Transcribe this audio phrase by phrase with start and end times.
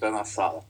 [0.00, 0.64] entrar na sala.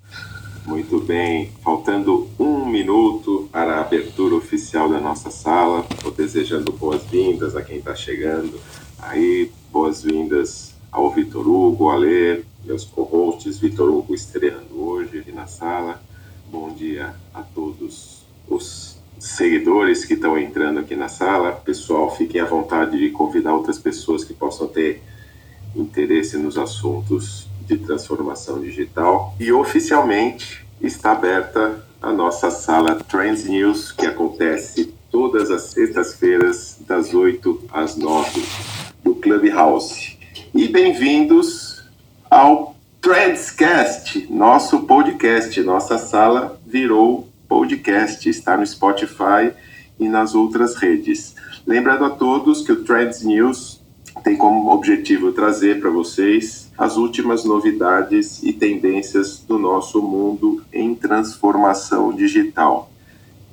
[0.67, 1.53] Muito bem.
[1.63, 5.87] Faltando um minuto para a abertura oficial da nossa sala.
[5.89, 8.61] Estou desejando boas-vindas a quem está chegando.
[8.99, 15.47] Aí, boas-vindas ao Vitor Hugo, a ler, meus co-hosts, Vitor Hugo estreando hoje aqui na
[15.47, 16.03] sala.
[16.51, 21.53] Bom dia a todos os seguidores que estão entrando aqui na sala.
[21.53, 25.01] Pessoal, fiquem à vontade de convidar outras pessoas que possam ter
[25.77, 27.40] interesse nos assuntos
[28.11, 29.35] transformação digital.
[29.39, 37.15] E oficialmente está aberta a nossa sala Trends News, que acontece todas as sextas-feiras, das
[37.15, 38.43] 8 às 9,
[39.05, 40.19] do Clubhouse.
[40.53, 41.85] E bem-vindos
[42.29, 45.61] ao Trendscast, nosso podcast.
[45.63, 49.53] Nossa sala virou podcast, está no Spotify
[49.99, 51.35] e nas outras redes.
[51.67, 53.81] Lembrando a todos que o Trends News
[54.25, 60.95] tem como objetivo trazer para vocês as últimas novidades e tendências do nosso mundo em
[60.95, 62.91] transformação digital.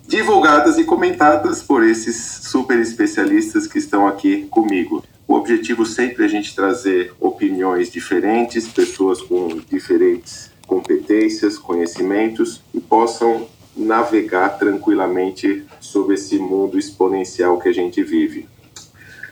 [0.07, 5.03] Divulgadas e comentadas por esses super especialistas que estão aqui comigo.
[5.27, 12.79] O objetivo sempre é a gente trazer opiniões diferentes, pessoas com diferentes competências, conhecimentos e
[12.79, 13.45] possam
[13.75, 18.47] navegar tranquilamente sobre esse mundo exponencial que a gente vive.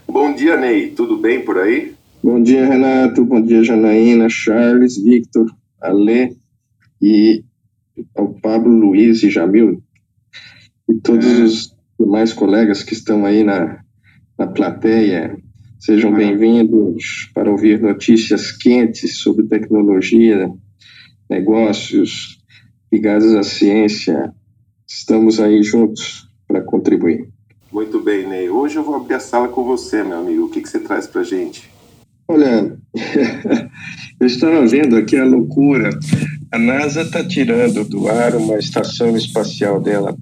[0.06, 0.92] Bom dia, Ney.
[0.92, 1.96] Tudo bem por aí?
[2.24, 3.24] Bom dia, Renato.
[3.24, 5.46] Bom dia, Janaína, Charles, Victor,
[5.82, 6.36] Ale
[7.02, 7.44] e
[8.16, 9.82] ao Pablo, Luiz e Jamil
[10.88, 11.44] e todos é.
[11.44, 13.80] os demais colegas que estão aí na,
[14.38, 15.38] na plateia.
[15.80, 16.18] Sejam é.
[16.18, 20.52] bem-vindos para ouvir notícias quentes sobre tecnologia,
[21.30, 22.40] negócios,
[22.92, 24.34] ligadas à ciência.
[24.88, 27.28] Estamos aí juntos para contribuir.
[27.72, 28.50] Muito bem, Ney.
[28.50, 30.46] Hoje eu vou abrir a sala com você, meu amigo.
[30.46, 31.75] O que, que você traz para gente?
[32.28, 32.76] Olha,
[34.20, 35.90] eu estava vendo aqui a loucura.
[36.52, 40.16] A NASA está tirando do ar uma estação espacial dela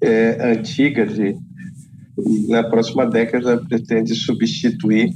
[0.00, 1.36] é, antiga, de,
[2.48, 5.10] na próxima década pretende substituir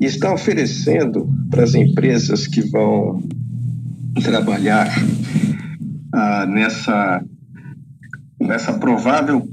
[0.00, 3.22] e está oferecendo para as empresas que vão
[4.22, 4.88] trabalhar
[6.12, 7.24] ah, nessa,
[8.40, 9.48] nessa provável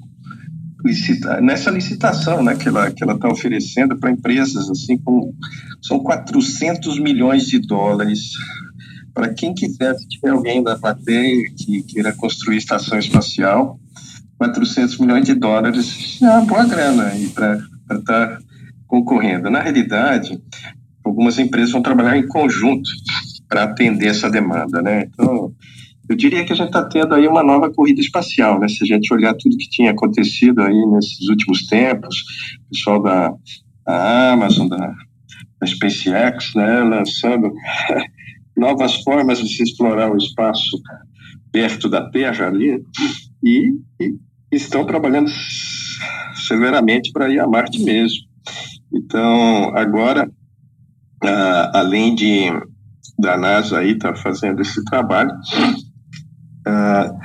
[0.84, 5.34] licita, nessa licitação né, que ela que ela está oferecendo para empresas assim com
[5.82, 8.32] são 400 milhões de dólares
[9.14, 13.80] para quem quiser se tiver alguém da plateia que queira construir estação espacial
[14.38, 18.40] 400 milhões de dólares é uma boa grana para estar tá
[18.88, 20.40] concorrendo na realidade
[21.04, 22.90] algumas empresas vão trabalhar em conjunto
[23.48, 25.06] para atender essa demanda, né?
[25.06, 25.54] Então,
[26.10, 28.68] eu diria que a gente está tendo aí uma nova corrida espacial, né?
[28.68, 32.16] Se a gente olhar tudo que tinha acontecido aí nesses últimos tempos,
[32.66, 33.34] o pessoal da,
[33.86, 34.94] da Amazon, da,
[35.60, 37.52] da SpaceX, né, lançando
[38.56, 40.82] novas formas de se explorar o espaço
[41.52, 42.82] perto da Terra ali,
[43.44, 44.16] e, e
[44.52, 45.30] estão trabalhando
[46.48, 48.28] severamente para ir a Marte mesmo.
[48.94, 50.30] Então, agora,
[51.24, 52.50] ah, além de
[53.20, 55.32] da NASA aí está fazendo esse trabalho.
[56.68, 57.18] Uh,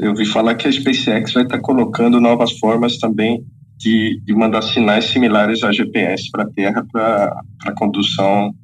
[0.00, 3.44] eu ouvi falar que a SpaceX vai estar tá colocando novas formas também
[3.78, 8.54] de, de mandar sinais similares a GPS para a Terra para a condução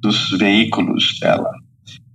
[0.00, 1.50] dos veículos dela.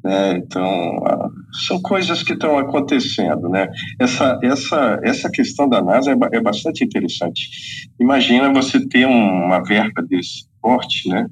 [0.04, 0.38] Né?
[0.38, 1.32] Então, uh,
[1.66, 3.48] são coisas que estão acontecendo.
[3.50, 3.70] Né?
[4.00, 7.90] Essa, essa, essa questão da NASA é, é bastante interessante.
[8.00, 11.28] Imagina você ter uma verba desse porte né?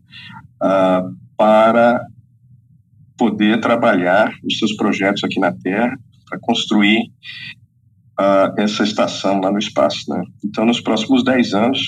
[0.64, 2.06] Uh, para
[3.22, 5.96] poder trabalhar os seus projetos aqui na Terra
[6.28, 7.02] para construir
[8.20, 10.10] uh, essa estação lá no espaço.
[10.10, 10.24] Né?
[10.44, 11.80] Então, nos próximos 10 anos,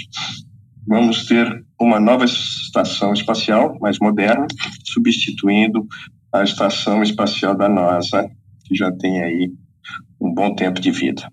[0.88, 4.46] vamos ter uma nova estação espacial mais moderna,
[4.84, 5.88] substituindo
[6.32, 8.30] a estação espacial da NASA,
[8.66, 9.52] que já tem aí
[10.22, 11.28] um bom tempo de vida.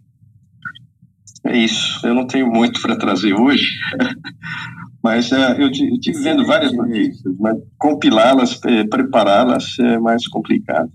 [1.44, 2.06] É isso.
[2.06, 3.67] Eu não tenho muito para trazer hoje,
[5.02, 10.91] Mas é, eu estive vendo várias notícias, mas compilá-las, é, prepará-las é mais complicado.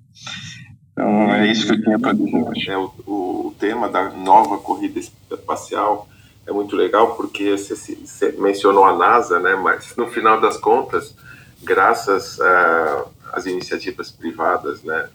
[0.91, 2.69] Então é isso que eu tinha para dizer hoje.
[2.69, 6.07] É, o, o, tema da nova corrida espacial
[6.45, 9.55] é muito legal porque você, você, mencionou a NASA, né?
[9.55, 11.15] Mas no final das contas,
[11.63, 12.39] graças
[13.33, 15.09] às iniciativas privadas, né?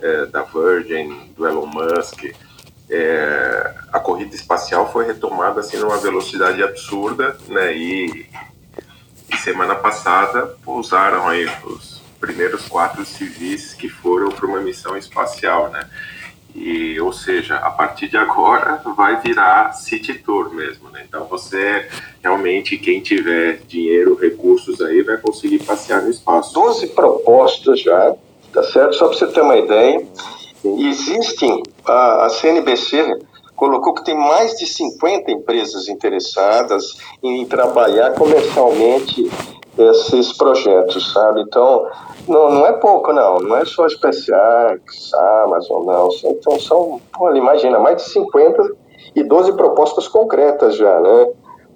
[0.00, 2.24] É, da Virgin, do Elon Musk,
[2.90, 7.76] é, a corrida espacial foi retomada assim numa velocidade absurda, né?
[7.76, 8.26] E,
[9.32, 15.70] e, semana passada pousaram aí os primeiros quatro civis que foram para uma missão espacial,
[15.70, 15.88] né?
[16.54, 21.04] E, ou seja, a partir de agora vai virar City Tour mesmo, né?
[21.08, 21.88] Então você
[22.22, 26.54] realmente, quem tiver dinheiro, recursos aí, vai conseguir passear no espaço.
[26.54, 28.14] 12 propostas já,
[28.52, 28.94] tá certo?
[28.94, 30.06] Só para você ter uma ideia.
[30.64, 33.18] Existem, a, a CNBC
[33.54, 39.30] colocou que tem mais de 50 empresas interessadas em trabalhar comercialmente
[39.76, 41.42] esses projetos, sabe?
[41.42, 41.86] Então,
[42.28, 43.38] não, não é pouco, não.
[43.38, 45.12] Não é só SpaceX,
[45.44, 46.08] Amazon, não.
[46.24, 48.76] Então, são, pô, imagina, mais de 50
[49.14, 51.26] e 12 propostas concretas já, né?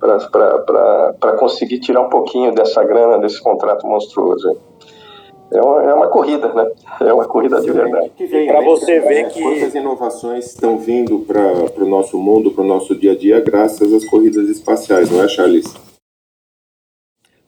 [0.01, 4.57] Para conseguir tirar um pouquinho dessa grana, desse contrato monstruoso.
[5.51, 6.71] É uma, é uma corrida, né?
[7.01, 8.11] É uma corrida de verdade.
[8.47, 9.41] Para você ver que.
[9.41, 13.93] Quantas inovações estão vindo para o nosso mundo, para o nosso dia a dia, graças
[13.93, 15.75] às corridas espaciais, não é, Charles?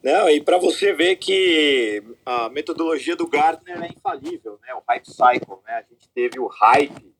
[0.02, 4.74] Não, e para você ver que a metodologia do Gartner é infalível, né?
[4.74, 5.74] O hype cycle, né?
[5.74, 7.14] A gente teve o hype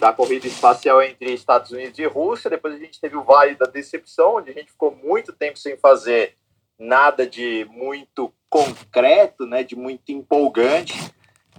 [0.00, 3.66] da corrida espacial entre Estados Unidos e Rússia, depois a gente teve o Vale da
[3.66, 6.34] Decepção, onde a gente ficou muito tempo sem fazer
[6.78, 9.62] nada de muito concreto, né?
[9.62, 11.12] De muito empolgante.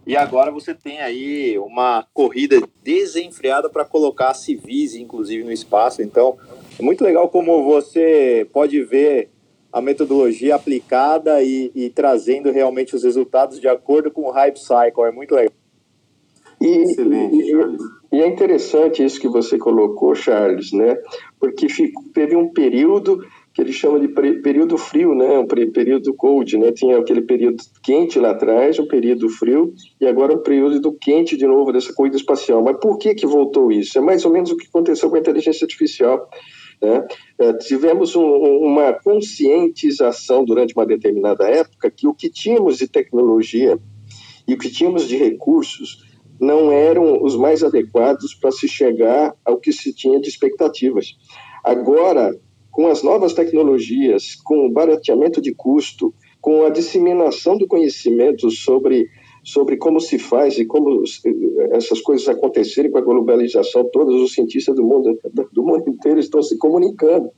[0.06, 6.02] E agora você tem aí uma corrida desenfreada para colocar civis, inclusive, no espaço.
[6.02, 6.38] Então,
[6.80, 9.30] é muito legal como você pode ver
[9.72, 15.04] a metodologia aplicada e, e, trazendo realmente os resultados de acordo com o Hype Cycle.
[15.06, 15.54] É muito legal.
[16.62, 17.82] E, Excelente, Charles.
[18.12, 20.98] E, e é interessante isso que você colocou, Charles, né?
[21.40, 23.24] Porque fico, teve um período
[23.58, 25.40] que ele chama de período frio, né?
[25.40, 26.72] Um período cold, né?
[26.72, 31.48] Tinha aquele período quente lá atrás, um período frio, e agora um período quente de
[31.48, 32.64] novo dessa corrida espacial.
[32.64, 33.98] Mas por que que voltou isso?
[33.98, 36.30] É mais ou menos o que aconteceu com a inteligência artificial.
[36.80, 37.08] Né?
[37.40, 43.80] É, tivemos um, uma conscientização durante uma determinada época que o que tínhamos de tecnologia
[44.48, 46.06] e o que tínhamos de recursos
[46.40, 51.18] não eram os mais adequados para se chegar ao que se tinha de expectativas.
[51.64, 52.40] Agora,
[52.78, 59.08] com as novas tecnologias, com o barateamento de custo, com a disseminação do conhecimento sobre
[59.44, 61.02] sobre como se faz e como
[61.72, 65.18] essas coisas acontecerem com a globalização, todos os cientistas do mundo,
[65.54, 67.32] do mundo inteiro estão se comunicando.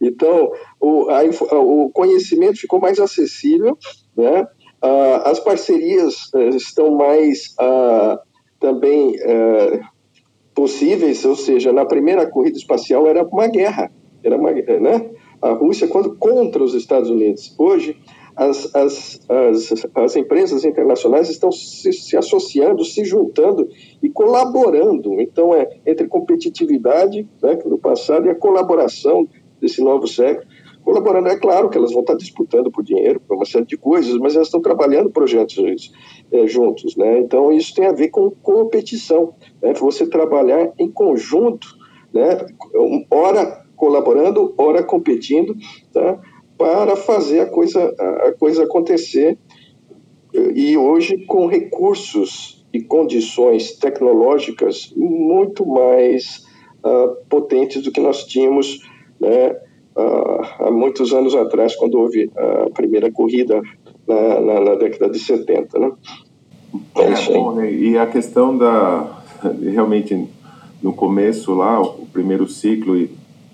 [0.00, 1.24] Então, o, a,
[1.58, 3.76] o conhecimento ficou mais acessível,
[4.16, 4.46] né?
[4.80, 8.20] Ah, as parcerias eh, estão mais ah,
[8.60, 9.80] também eh,
[10.54, 13.90] possíveis, ou seja, na primeira corrida espacial era uma guerra,
[14.28, 15.10] era uma, né?
[15.40, 17.54] A Rússia quando contra os Estados Unidos.
[17.58, 17.96] Hoje
[18.38, 23.68] as, as, as, as empresas internacionais estão se, se, associando, se juntando
[24.00, 25.20] e colaborando.
[25.20, 29.26] Então, é entre competitividade né, do passado e a colaboração
[29.60, 30.46] desse novo século.
[30.84, 34.16] Colaborando, é claro que elas vão estar disputando por dinheiro, por uma série de coisas,
[34.18, 35.92] mas elas estão trabalhando projetos
[36.30, 36.94] é, juntos.
[36.94, 37.18] Né?
[37.18, 39.34] Então, isso tem a ver com competição.
[39.60, 39.74] Né?
[39.74, 41.66] Você trabalhar em conjunto,
[42.14, 42.38] né?
[43.10, 45.56] ora colaborando, ora competindo,
[45.92, 46.20] tá?
[46.58, 47.94] para fazer a coisa,
[48.26, 49.38] a coisa acontecer.
[50.54, 56.44] E hoje, com recursos e condições tecnológicas muito mais
[56.84, 58.86] uh, potentes do que nós tínhamos
[59.18, 59.56] né,
[59.96, 63.62] uh, há muitos anos atrás, quando houve a primeira corrida
[64.06, 65.78] na, na, na década de 70.
[65.78, 65.92] Né?
[66.96, 67.72] É, é bom, né?
[67.72, 69.22] E a questão da.
[69.62, 70.28] Realmente,
[70.82, 73.08] no começo lá, o primeiro ciclo,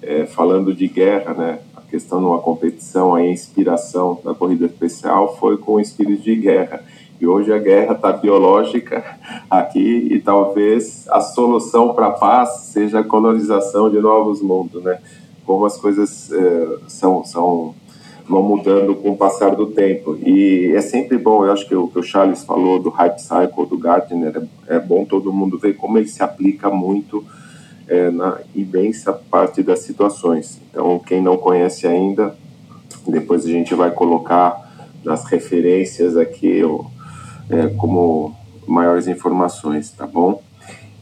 [0.07, 1.59] é, falando de guerra, né?
[1.95, 6.83] questão de uma competição, a inspiração da corrida especial foi com o espírito de guerra.
[7.21, 9.17] E hoje a guerra está biológica
[9.49, 14.99] aqui e talvez a solução para a paz seja a colonização de novos mundos, né?
[15.47, 17.75] Como as coisas eh, são, são
[18.29, 20.17] vão mudando com o passar do tempo.
[20.17, 23.67] E é sempre bom, eu acho que o que o Charles falou do hype cycle
[23.67, 27.25] do Gardner, é, é bom todo mundo ver como ele se aplica muito
[27.89, 30.61] é, na imensa parte das situações.
[30.71, 32.37] Então, quem não conhece ainda,
[33.07, 34.65] depois a gente vai colocar
[35.05, 36.63] nas referências aqui
[37.51, 38.35] é, como
[38.67, 40.43] maiores informações, tá bom?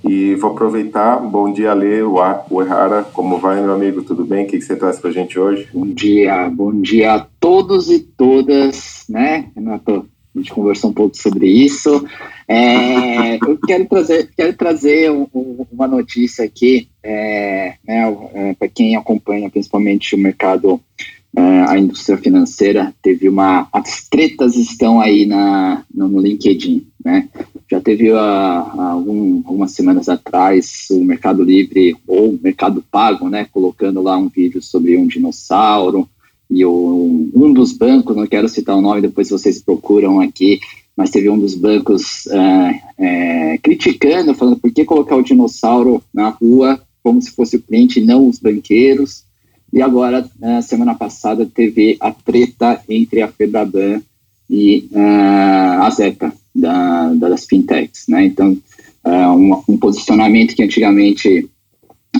[0.04, 4.44] E vou aproveitar, bom dia, Lê, o Errara, como vai, meu amigo, tudo bem?
[4.44, 5.68] O que, que você traz para a gente hoje?
[5.72, 10.06] Bom dia, bom dia a todos e todas, né, Renato?
[10.34, 12.06] A gente conversou um pouco sobre isso.
[12.48, 18.68] É, eu quero trazer, quero trazer um, um, uma notícia aqui, é, né, é, para
[18.68, 20.80] quem acompanha principalmente o mercado,
[21.36, 23.68] é, a indústria financeira, teve uma.
[23.72, 26.86] As tretas estão aí na, no, no LinkedIn.
[27.04, 27.28] Né?
[27.70, 34.16] Já teve algum, algumas semanas atrás o Mercado Livre ou Mercado Pago, né, colocando lá
[34.16, 36.08] um vídeo sobre um dinossauro
[36.52, 40.60] e o, um dos bancos, não quero citar o nome, depois vocês procuram aqui,
[40.96, 46.28] mas teve um dos bancos é, é, criticando, falando por que colocar o dinossauro na
[46.28, 49.24] rua como se fosse o cliente e não os banqueiros.
[49.72, 54.02] E agora, na semana passada, teve a treta entre a Febraban
[54.48, 58.04] e uh, a Zeca, da, das fintechs.
[58.06, 58.26] Né?
[58.26, 58.56] Então,
[59.04, 61.48] uh, um, um, posicionamento que antigamente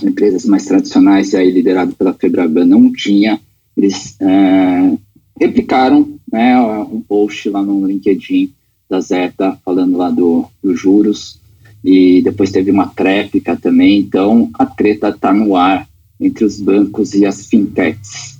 [0.03, 3.39] empresas mais tradicionais, aí liderado pela Febraban, não tinha,
[3.75, 4.99] eles uh,
[5.39, 8.51] replicaram né, um post lá no LinkedIn
[8.89, 11.39] da Zeta, falando lá do, dos juros,
[11.83, 15.87] e depois teve uma tréplica também, então a treta está no ar
[16.19, 18.39] entre os bancos e as fintechs.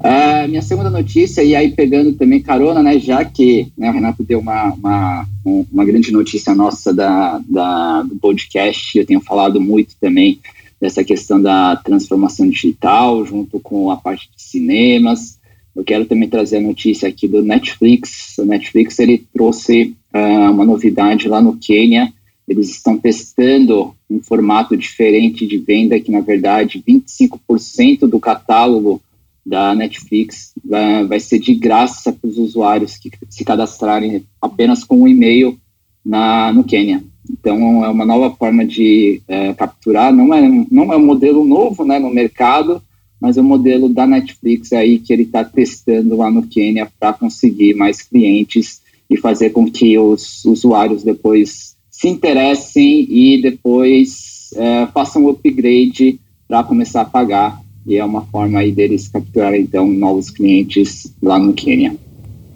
[0.00, 4.24] A minha segunda notícia, e aí pegando também carona, né, já que né, o Renato
[4.24, 9.94] deu uma, uma, uma grande notícia nossa da, da, do podcast, eu tenho falado muito
[10.00, 10.40] também
[10.82, 15.38] dessa questão da transformação digital, junto com a parte de cinemas.
[15.76, 18.36] Eu quero também trazer a notícia aqui do Netflix.
[18.38, 22.12] O Netflix ele trouxe uh, uma novidade lá no Quênia,
[22.48, 29.00] eles estão testando um formato diferente de venda que, na verdade, 25% do catálogo
[29.46, 35.02] da Netflix vai, vai ser de graça para os usuários que se cadastrarem apenas com
[35.02, 35.56] um e-mail
[36.04, 37.02] na, no Quênia.
[37.30, 40.12] Então, é uma nova forma de é, capturar.
[40.12, 42.82] Não é, não é um modelo novo né, no mercado,
[43.20, 47.12] mas é um modelo da Netflix aí que ele está testando lá no Quênia para
[47.12, 54.86] conseguir mais clientes e fazer com que os usuários depois se interessem e depois é,
[54.86, 56.18] façam um upgrade
[56.48, 57.62] para começar a pagar.
[57.86, 61.96] E é uma forma aí deles capturarem, então, novos clientes lá no Quênia.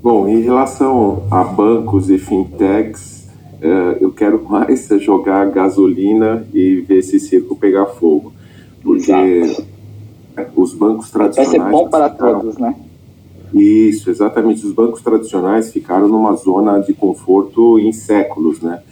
[0.03, 3.16] Bom, em relação a bancos e fintechs,
[3.61, 8.33] é, eu quero mais jogar gasolina e ver esse circo pegar fogo.
[8.83, 9.67] Porque Exato.
[10.55, 11.53] os bancos tradicionais...
[11.53, 12.41] Vai ser bom para ficaram...
[12.41, 12.75] todos, né?
[13.55, 14.67] Isso, exatamente.
[14.67, 18.83] Os bancos tradicionais ficaram numa zona de conforto em séculos, né?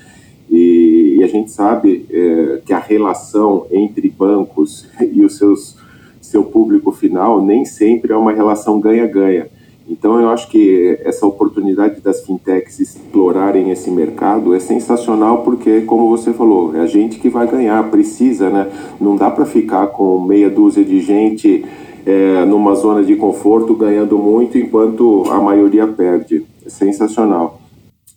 [0.50, 5.76] E, e a gente sabe é, que a relação entre bancos e os seus
[6.20, 9.46] seu público final nem sempre é uma relação ganha-ganha.
[9.88, 16.08] Então eu acho que essa oportunidade das fintechs explorarem esse mercado é sensacional porque, como
[16.08, 18.70] você falou, é a gente que vai ganhar, precisa, né?
[19.00, 21.64] Não dá para ficar com meia dúzia de gente
[22.06, 26.44] é, numa zona de conforto ganhando muito enquanto a maioria perde.
[26.64, 27.60] É sensacional.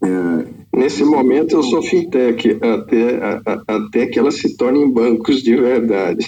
[0.01, 6.25] É, Nesse momento eu sou fintech, até, até que elas se tornem bancos de verdade.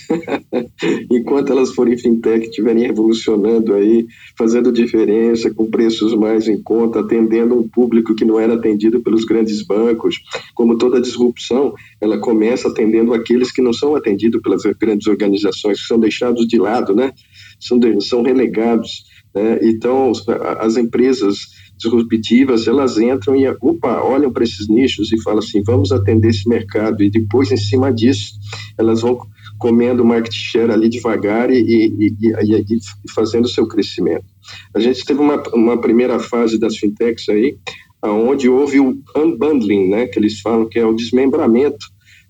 [1.11, 7.55] Enquanto elas forem fintech, estiverem revolucionando aí, fazendo diferença, com preços mais em conta, atendendo
[7.55, 10.19] um público que não era atendido pelos grandes bancos.
[10.55, 15.87] Como toda disrupção, ela começa atendendo aqueles que não são atendidos pelas grandes organizações, que
[15.87, 17.13] são deixados de lado, né?
[17.59, 19.03] são, são relegados.
[19.35, 19.59] Né?
[19.61, 20.11] Então,
[20.59, 25.91] as empresas disruptivas, elas entram e, opa, olham para esses nichos e falam assim, vamos
[25.91, 28.33] atender esse mercado, e depois, em cima disso,
[28.77, 29.19] elas vão
[29.57, 34.25] comendo market share ali devagar e, e, e, e fazendo o seu crescimento.
[34.73, 37.57] A gente teve uma, uma primeira fase das fintechs aí,
[38.03, 41.85] onde houve o unbundling, né, que eles falam que é o desmembramento,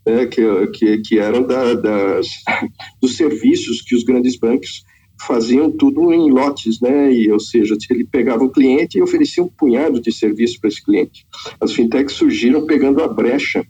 [0.05, 2.27] né, que, que, que eram da, das,
[3.01, 4.83] dos serviços que os grandes bancos
[5.21, 7.11] faziam tudo em lotes, né?
[7.11, 10.83] E, ou seja, ele pegava o cliente e oferecia um punhado de serviço para esse
[10.83, 11.25] cliente.
[11.59, 13.65] As fintechs surgiram pegando a brecha,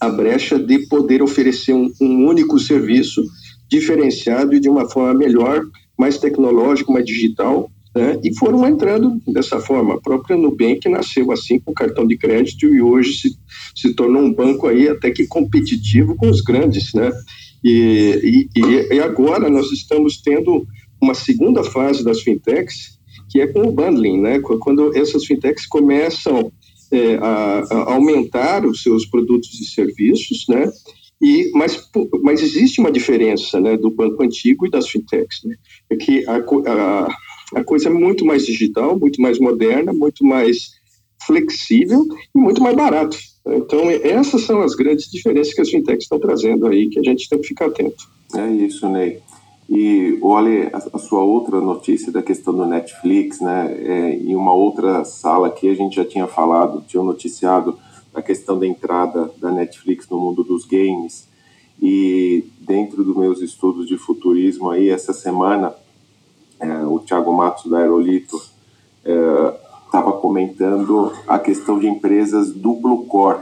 [0.00, 3.22] a brecha de poder oferecer um, um único serviço
[3.68, 5.62] diferenciado e de uma forma melhor,
[5.98, 8.18] mais tecnológica, mais digital, né?
[8.22, 9.94] e foram entrando dessa forma.
[9.94, 13.38] A própria Nubank nasceu assim com cartão de crédito e hoje se,
[13.74, 17.10] se tornou um banco aí até que competitivo com os grandes, né?
[17.62, 20.66] E, e, e agora nós estamos tendo
[21.00, 22.98] uma segunda fase das fintechs,
[23.28, 24.40] que é com o bundling, né?
[24.40, 26.52] Quando essas fintechs começam
[26.90, 30.70] é, a, a, aumentar os seus produtos e serviços, né?
[31.22, 31.90] E, mas,
[32.22, 35.42] mas existe uma diferença né, do banco antigo e das fintechs.
[35.44, 35.54] Né?
[35.90, 37.08] É que a, a,
[37.56, 40.70] a coisa é muito mais digital, muito mais moderna, muito mais
[41.26, 42.02] flexível
[42.34, 43.18] e muito mais barato.
[43.46, 47.28] Então, essas são as grandes diferenças que as fintechs estão trazendo aí, que a gente
[47.28, 48.08] tem que ficar atento.
[48.34, 49.20] É isso, Ney.
[49.68, 55.04] E, olha, a, sua outra notícia da questão do Netflix, né, é, em uma outra
[55.04, 57.78] sala que a gente já tinha falado, tinha noticiado
[58.12, 61.28] a questão da entrada da Netflix no mundo dos games,
[61.80, 65.72] e dentro dos meus estudos de futurismo aí, essa semana,
[66.58, 68.42] é, o Thiago Matos da Aerolito
[69.04, 69.59] é,
[69.90, 73.40] estava comentando a questão de empresas duplo core,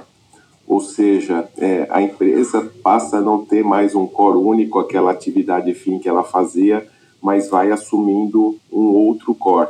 [0.67, 5.73] ou seja, é, a empresa passa a não ter mais um core único, aquela atividade
[5.75, 6.88] fim que ela fazia,
[7.23, 9.69] mas vai assumindo um outro core.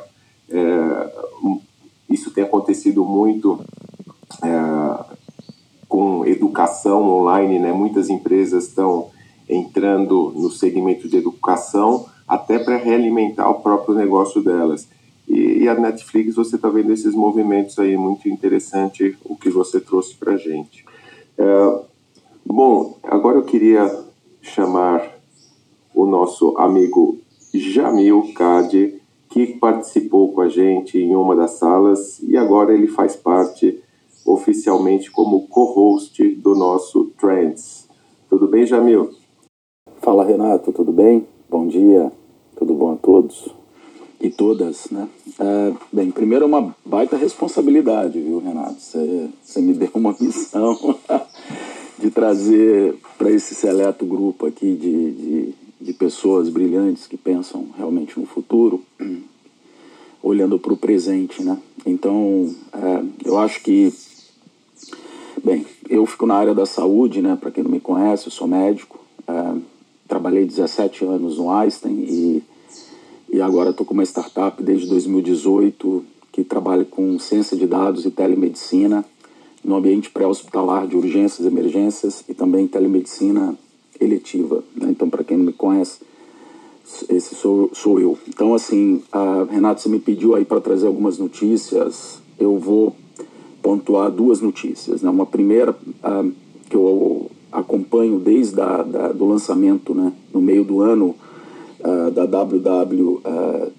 [0.48, 1.12] É,
[2.08, 3.60] isso tem acontecido muito
[4.42, 5.16] é,
[5.88, 7.72] com educação online, né?
[7.72, 9.10] Muitas empresas estão
[9.48, 14.88] entrando no segmento de educação até para realimentar o próprio negócio delas.
[15.28, 19.78] E, e a Netflix, você está vendo esses movimentos aí, muito interessante o que você
[19.78, 20.84] trouxe para a gente.
[21.36, 21.80] É,
[22.44, 24.04] bom, agora eu queria
[24.40, 25.18] chamar
[25.94, 27.18] o nosso amigo
[27.52, 33.14] Jamil Cade, que participou com a gente em uma das salas e agora ele faz
[33.14, 33.82] parte
[34.24, 37.86] oficialmente como co-host do nosso Trends.
[38.30, 39.10] Tudo bem, Jamil?
[40.00, 41.26] Fala, Renato, tudo bem?
[41.50, 42.10] Bom dia,
[42.56, 43.57] tudo bom a todos
[44.20, 45.08] e todas, né?
[45.38, 48.80] É, bem, primeiro é uma baita responsabilidade, viu, Renato?
[48.80, 50.96] Você me deu uma missão
[51.98, 58.18] de trazer para esse seleto grupo aqui de, de, de pessoas brilhantes que pensam realmente
[58.18, 58.82] no futuro,
[60.22, 61.58] olhando para o presente, né?
[61.86, 63.92] Então, é, eu acho que
[65.44, 67.36] Bem, eu fico na área da saúde, né?
[67.40, 68.98] Para quem não me conhece, eu sou médico.
[69.26, 69.58] É,
[70.06, 72.42] trabalhei 17 anos no Einstein e,
[73.30, 78.10] e agora estou com uma startup desde 2018 que trabalha com ciência de dados e
[78.10, 79.04] telemedicina
[79.64, 83.56] no ambiente pré-hospitalar de urgências e emergências e também telemedicina
[84.00, 84.62] eletiva.
[84.74, 84.88] Né?
[84.90, 86.00] Então, para quem não me conhece,
[87.08, 88.16] esse sou, sou eu.
[88.28, 92.20] Então, assim, a Renato, você me pediu aí para trazer algumas notícias.
[92.38, 92.94] Eu vou
[93.60, 95.02] pontuar duas notícias.
[95.02, 95.10] Né?
[95.10, 96.32] Uma primeira, uh,
[96.70, 101.14] que eu acompanho desde a, da, do lançamento, né, no meio do ano,
[102.08, 103.72] uh, da WW uh,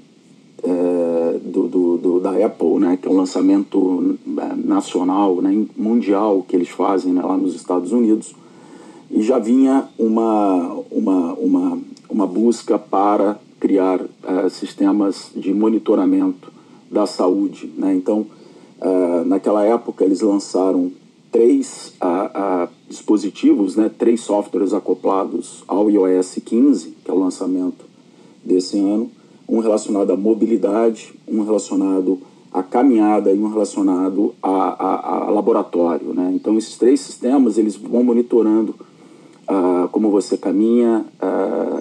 [0.61, 4.17] é, do, do, do, da Apple, né, que é um lançamento
[4.57, 8.35] nacional, né, mundial que eles fazem né, lá nos Estados Unidos,
[9.09, 16.51] e já vinha uma, uma, uma, uma busca para criar uh, sistemas de monitoramento
[16.91, 17.71] da saúde.
[17.77, 17.93] Né?
[17.95, 18.25] Então,
[18.79, 20.89] Uh, naquela época, eles lançaram
[21.29, 27.85] três uh, uh, dispositivos, né, três softwares acoplados ao iOS 15, que é o lançamento
[28.43, 29.09] desse ano,
[29.47, 32.19] um relacionado à mobilidade, um relacionado
[32.51, 36.13] à caminhada e um relacionado a, a, a laboratório.
[36.13, 36.31] Né?
[36.35, 38.75] Então, esses três sistemas eles vão monitorando
[39.91, 41.05] como você caminha,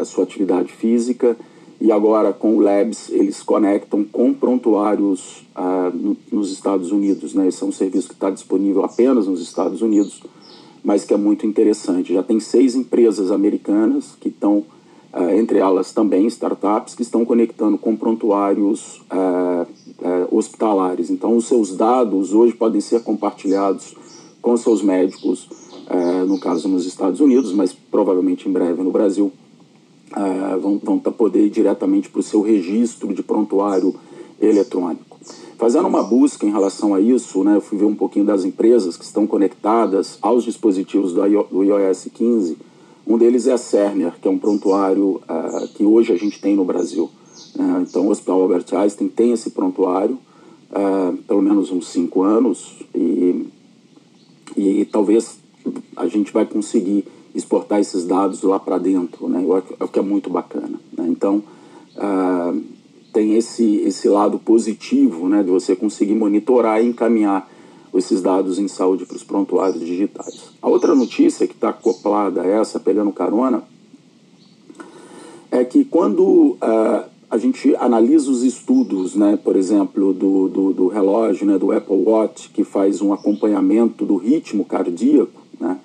[0.00, 1.36] a sua atividade física
[1.80, 7.34] e agora com o Labs eles conectam com prontuários ah, no, nos Estados Unidos.
[7.34, 7.48] Né?
[7.48, 10.22] Esse é um serviço que está disponível apenas nos Estados Unidos,
[10.82, 12.14] mas que é muito interessante.
[12.14, 14.64] Já tem seis empresas americanas que estão,
[15.36, 19.66] entre elas também startups, que estão conectando com prontuários ah,
[20.30, 21.10] hospitalares.
[21.10, 23.94] Então, os seus dados hoje podem ser compartilhados
[24.40, 25.48] com seus médicos,
[26.26, 29.32] no caso nos Estados Unidos, mas provavelmente em breve no Brasil
[30.60, 33.94] vão, vão poder ir diretamente para o seu registro de prontuário
[34.40, 35.18] eletrônico.
[35.58, 38.96] Fazendo uma busca em relação a isso, né, eu fui ver um pouquinho das empresas
[38.96, 42.56] que estão conectadas aos dispositivos do iOS 15.
[43.08, 46.54] Um deles é a Cerner, que é um prontuário uh, que hoje a gente tem
[46.54, 47.10] no Brasil.
[47.56, 50.18] Uh, então, o Hospital Albert Einstein tem esse prontuário,
[50.70, 53.46] uh, pelo menos uns cinco anos, e,
[54.54, 55.38] e, e talvez
[55.96, 59.42] a gente vai conseguir exportar esses dados lá para dentro, né?
[59.80, 60.78] É o que é muito bacana.
[60.96, 61.06] Né?
[61.08, 61.42] Então,
[61.96, 62.54] ah,
[63.12, 67.50] tem esse, esse lado positivo né, de você conseguir monitorar e encaminhar
[67.98, 70.50] esses dados em saúde para os prontuários digitais.
[70.62, 73.62] A outra notícia que está acoplada a essa, pegando carona,
[75.50, 80.88] é que quando ah, a gente analisa os estudos, né, por exemplo, do, do, do
[80.88, 85.78] relógio, né, do Apple Watch, que faz um acompanhamento do ritmo cardíaco, né,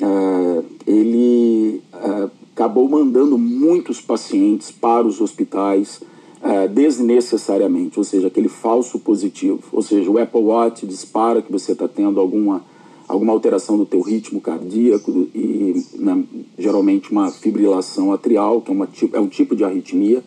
[0.00, 6.00] é, ele é, acabou mandando muitos pacientes para os hospitais
[6.42, 9.62] é, desnecessariamente, ou seja, aquele falso positivo.
[9.72, 12.62] Ou seja, o Apple Watch dispara que você está tendo alguma,
[13.08, 16.24] alguma alteração do teu ritmo cardíaco e né,
[16.58, 20.22] geralmente uma fibrilação atrial, que é, uma, é um tipo de arritmia,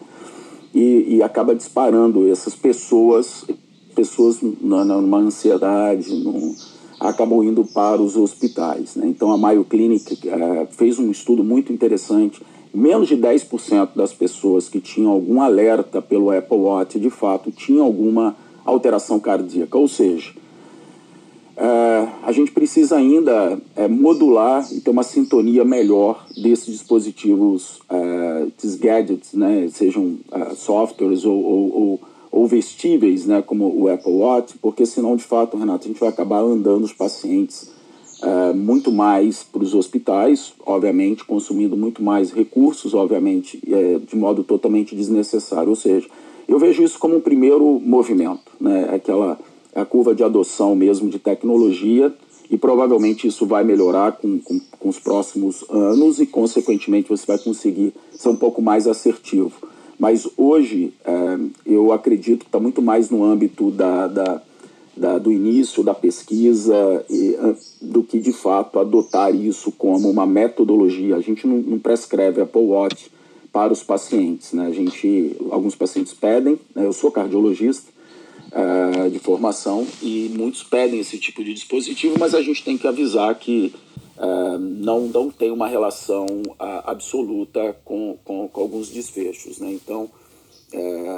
[0.73, 3.45] e, e acaba disparando essas pessoas,
[3.95, 6.55] pessoas numa ansiedade, num,
[6.99, 8.95] acabam indo para os hospitais.
[8.95, 9.07] Né?
[9.07, 12.41] Então a Mayo Clinic uh, fez um estudo muito interessante.
[12.73, 17.85] Menos de 10% das pessoas que tinham algum alerta pelo Apple Watch de fato tinham
[17.85, 19.77] alguma alteração cardíaca.
[19.77, 20.31] Ou seja,
[21.57, 27.79] uh, a gente precisa ainda uh, modular e ter uma sintonia melhor desses dispositivos,
[28.55, 29.67] desses gadgets, né?
[29.71, 30.17] sejam
[30.55, 31.99] softwares ou, ou, ou
[32.31, 36.09] ou vestíveis, né, como o Apple Watch, porque senão, de fato, Renato, a gente vai
[36.09, 37.71] acabar andando os pacientes
[38.21, 44.43] uh, muito mais para os hospitais, obviamente, consumindo muito mais recursos, obviamente, uh, de modo
[44.43, 45.69] totalmente desnecessário.
[45.69, 46.07] Ou seja,
[46.47, 49.37] eu vejo isso como um primeiro movimento, né, aquela
[49.75, 52.13] a curva de adoção mesmo de tecnologia
[52.49, 57.37] e provavelmente isso vai melhorar com, com, com, os próximos anos e, consequentemente, você vai
[57.37, 59.51] conseguir ser um pouco mais assertivo.
[59.99, 64.41] Mas hoje é, eu acredito que está muito mais no âmbito da, da,
[64.99, 67.37] da, do início da pesquisa e,
[67.81, 71.15] do que, de fato, adotar isso como uma metodologia.
[71.15, 73.09] A gente não, não prescreve Apple Watch
[73.51, 74.51] para os pacientes.
[74.51, 74.67] Né?
[74.67, 76.85] A gente, alguns pacientes pedem, né?
[76.85, 77.89] eu sou cardiologista,
[78.51, 82.85] uh, de formação e muitos pedem esse tipo de dispositivo, mas a gente tem que
[82.85, 83.73] avisar que
[84.17, 89.59] uh, não, não tem uma relação uh, absoluta com, com, com, alguns desfechos.
[89.59, 89.71] Né?
[89.71, 90.09] Então,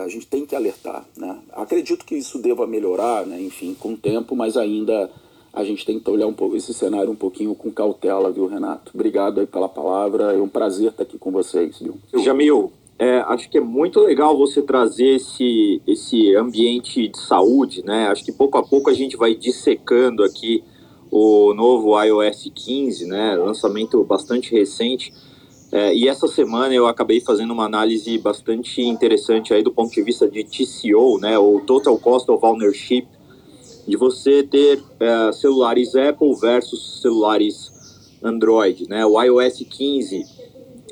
[0.03, 1.05] a gente tem que alertar.
[1.17, 1.37] Né?
[1.51, 3.41] Acredito que isso deva melhorar, né?
[3.41, 5.09] enfim, com o tempo, mas ainda
[5.53, 8.91] a gente tem que olhar um pouco esse cenário um pouquinho com cautela, viu, Renato?
[8.93, 11.95] Obrigado aí pela palavra, é um prazer estar aqui com vocês, viu?
[12.23, 18.07] Jamil, é, acho que é muito legal você trazer esse, esse ambiente de saúde, né?
[18.07, 20.63] Acho que pouco a pouco a gente vai dissecando aqui
[21.09, 23.35] o novo iOS 15, né?
[23.35, 25.11] Lançamento bastante recente.
[25.71, 30.01] É, e essa semana eu acabei fazendo uma análise bastante interessante aí do ponto de
[30.01, 31.37] vista de TCO, né?
[31.37, 33.07] O Total Cost of Ownership,
[33.87, 37.71] de você ter é, celulares Apple versus celulares
[38.21, 39.05] Android, né?
[39.05, 40.41] O iOS 15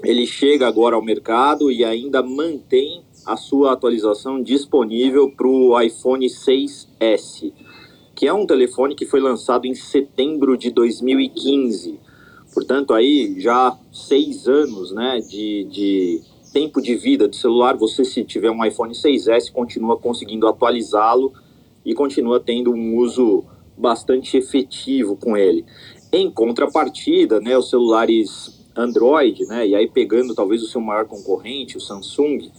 [0.04, 6.26] ele chega agora ao mercado e ainda mantém a sua atualização disponível para o iPhone
[6.26, 7.52] 6S,
[8.15, 12.00] que é um telefone que foi lançado em setembro de 2015.
[12.53, 17.77] Portanto, aí já seis anos né, de, de tempo de vida do celular.
[17.77, 21.33] Você, se tiver um iPhone 6S, continua conseguindo atualizá-lo
[21.85, 23.43] e continua tendo um uso
[23.77, 25.65] bastante efetivo com ele.
[26.12, 29.67] Em contrapartida, né, os celulares Android, né?
[29.67, 32.49] E aí pegando talvez o seu maior concorrente, o Samsung,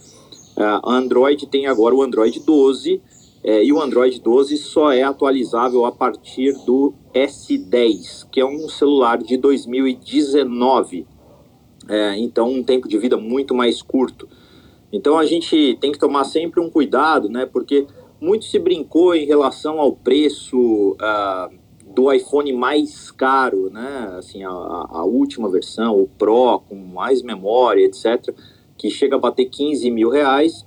[0.57, 3.01] uh, Android tem agora o Android 12
[3.43, 8.69] é, e o Android 12 só é atualizável a partir do S10, que é um
[8.69, 11.07] celular de 2019.
[11.89, 14.27] É, então, um tempo de vida muito mais curto.
[14.93, 17.45] Então, a gente tem que tomar sempre um cuidado, né?
[17.45, 17.87] Porque
[18.19, 20.95] muito se brincou em relação ao preço.
[20.99, 21.61] Uh,
[21.93, 24.15] do iPhone mais caro, né?
[24.17, 28.33] Assim, a, a, última versão, o Pro, com mais memória, etc.,
[28.77, 30.65] que chega a bater 15 mil reais.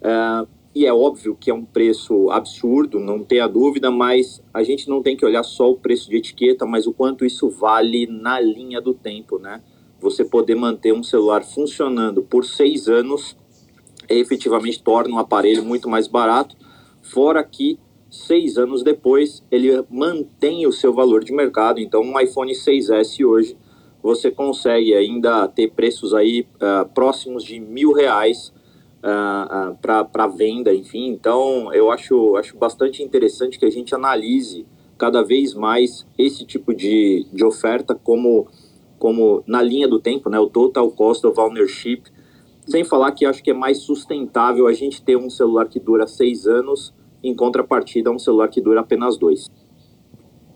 [0.00, 4.88] É, e é óbvio que é um preço absurdo, não tenha dúvida, mas a gente
[4.88, 8.40] não tem que olhar só o preço de etiqueta, mas o quanto isso vale na
[8.40, 9.62] linha do tempo, né?
[10.00, 13.36] Você poder manter um celular funcionando por seis anos
[14.08, 16.56] efetivamente torna um aparelho muito mais barato,
[17.00, 17.78] fora que
[18.10, 21.80] seis anos depois, ele mantém o seu valor de mercado.
[21.80, 23.56] Então, um iPhone 6S hoje,
[24.02, 28.52] você consegue ainda ter preços aí uh, próximos de mil reais
[29.04, 31.08] uh, uh, para venda, enfim.
[31.08, 36.74] Então, eu acho, acho bastante interessante que a gente analise cada vez mais esse tipo
[36.74, 38.48] de, de oferta como,
[38.98, 40.38] como na linha do tempo, né?
[40.38, 42.02] O Total Cost of Ownership.
[42.66, 46.06] Sem falar que acho que é mais sustentável a gente ter um celular que dura
[46.06, 49.50] seis anos em contrapartida a um celular que dura apenas dois.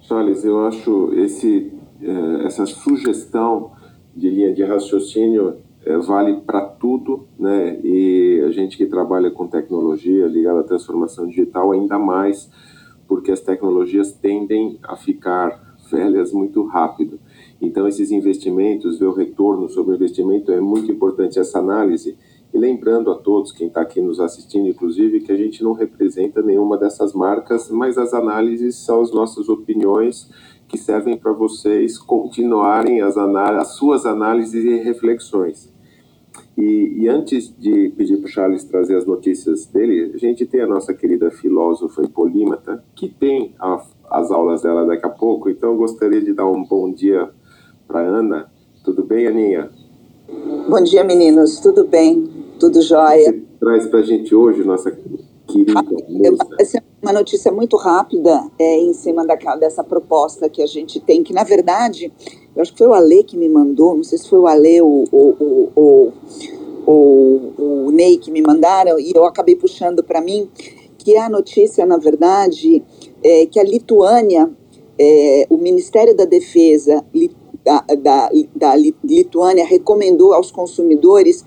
[0.01, 3.73] Charles, eu acho esse, eh, essa sugestão
[4.17, 5.59] de linha de raciocínio
[5.97, 7.81] vale para tudo, né?
[7.83, 12.51] E a gente que trabalha com tecnologia ligada à transformação digital ainda mais,
[13.07, 17.19] porque as tecnologias tendem a ficar velhas muito rápido.
[17.61, 22.17] Então, esses investimentos, ver o retorno sobre o investimento é muito importante essa análise
[22.53, 26.43] e lembrando a todos, quem está aqui nos assistindo, inclusive, que a gente não representa
[26.43, 30.31] nenhuma dessas marcas, mas as análises são as nossas opiniões
[30.67, 35.73] que servem para vocês continuarem as, as, suas análises e reflexões.
[36.59, 40.61] E, e antes de pedir para o Charles trazer as notícias dele, a gente tem
[40.61, 45.49] a nossa querida filósofa e polímata, que tem a, as aulas dela daqui a pouco,
[45.49, 47.31] então eu gostaria de dar um bom dia
[47.87, 48.51] para Ana.
[48.85, 49.71] Tudo bem, Aninha?
[50.69, 51.61] Bom dia, meninos.
[51.61, 52.29] Tudo bem?
[52.59, 53.31] Tudo jóia.
[53.31, 54.91] Você traz para a gente hoje, nossa
[55.47, 56.57] querida moça.
[56.59, 60.99] Essa é uma notícia muito rápida é, em cima daquela, dessa proposta que a gente
[60.99, 62.13] tem, que na verdade,
[62.59, 64.83] eu acho que foi o Ale que me mandou, não sei se foi o Ale
[64.83, 66.13] ou o, o,
[66.85, 70.51] o, o Ney que me mandaram, e eu acabei puxando para mim,
[70.99, 72.83] que a notícia, na verdade,
[73.23, 74.51] é, que a Lituânia,
[74.99, 77.05] é, o Ministério da Defesa
[77.65, 81.45] da, da, da Lituânia recomendou aos consumidores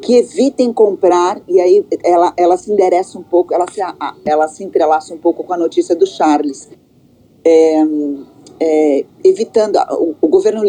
[0.00, 3.80] que evitem comprar, e aí ela, ela se endereça um pouco, ela se,
[4.24, 6.70] ela se entrelaça um pouco com a notícia do Charles,
[7.44, 7.84] é,
[8.60, 10.62] é, evitando, o, o, governo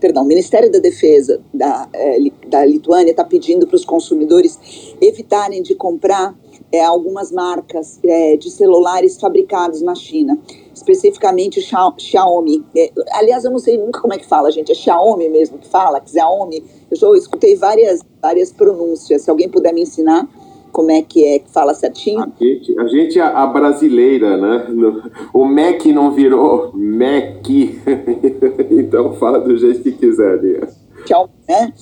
[0.00, 2.18] perdão, o Ministério da Defesa da, é,
[2.48, 4.58] da Lituânia está pedindo para os consumidores
[5.00, 6.34] evitarem de comprar
[6.72, 10.38] é, algumas marcas é, de celulares fabricados na China,
[10.74, 11.60] especificamente
[11.98, 12.64] Xiaomi.
[12.76, 14.72] É, aliás, eu não sei nunca como é que fala, gente.
[14.72, 16.64] É Xiaomi mesmo que fala, Xiaomi.
[16.90, 19.22] Eu já escutei várias, várias pronúncias.
[19.22, 20.28] Se alguém puder me ensinar
[20.72, 22.20] como é que é que fala certinho.
[22.20, 24.66] A gente, a, gente, a, brasileira, né?
[25.32, 27.46] O Mac não virou Mac.
[28.70, 30.68] então fala do jeito que quiser, Lia.
[31.06, 31.72] Xiaomi, né?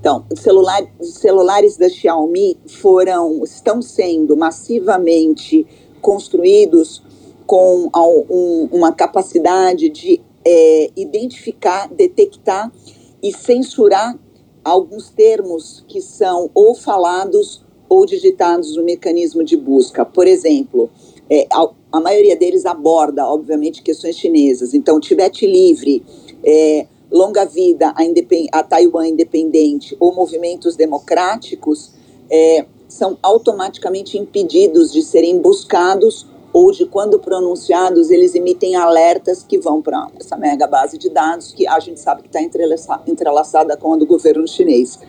[0.00, 5.66] Então, celular, celulares da Xiaomi foram, estão sendo massivamente
[6.02, 7.02] construídos
[7.46, 12.70] com um, uma capacidade de é, identificar, detectar
[13.22, 14.18] e censurar
[14.62, 20.04] alguns termos que são ou falados ou digitados no mecanismo de busca.
[20.04, 20.90] Por exemplo,
[21.30, 24.74] é, a, a, maioria deles aborda, obviamente, questões chinesas.
[24.74, 26.04] Então, Tibete Livre,
[26.42, 31.92] é, longa vida a, a Taiwan independente ou movimentos democráticos
[32.30, 39.58] é, são automaticamente impedidos de serem buscados ou de quando pronunciados eles emitem alertas que
[39.58, 42.40] vão para essa mega base de dados que a gente sabe que está
[43.06, 45.00] entrelaçada com a do governo chinês.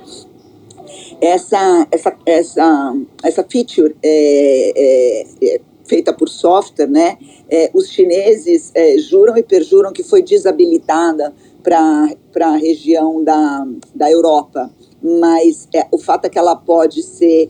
[1.21, 7.17] Essa, essa, essa, essa feature é, é, é feita por software, né?
[7.49, 14.11] É, os chineses é, juram e perjuram que foi desabilitada para a região da, da
[14.11, 17.49] Europa, mas é, o fato é que ela pode ser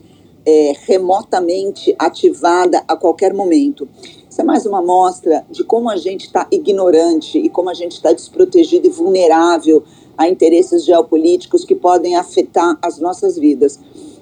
[0.86, 3.88] remotamente ativada a qualquer momento.
[4.30, 7.92] Isso é mais uma mostra de como a gente está ignorante e como a gente
[7.92, 9.82] está desprotegido e vulnerável
[10.16, 13.78] a interesses geopolíticos que podem afetar as nossas vidas.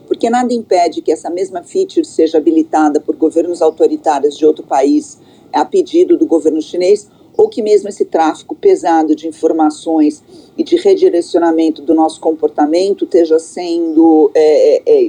[0.06, 5.18] Porque nada impede que essa mesma feature seja habilitada por governos autoritários de outro país
[5.52, 10.22] a pedido do governo chinês ou que mesmo esse tráfico pesado de informações
[10.56, 15.08] e de redirecionamento do nosso comportamento esteja sendo, é, é,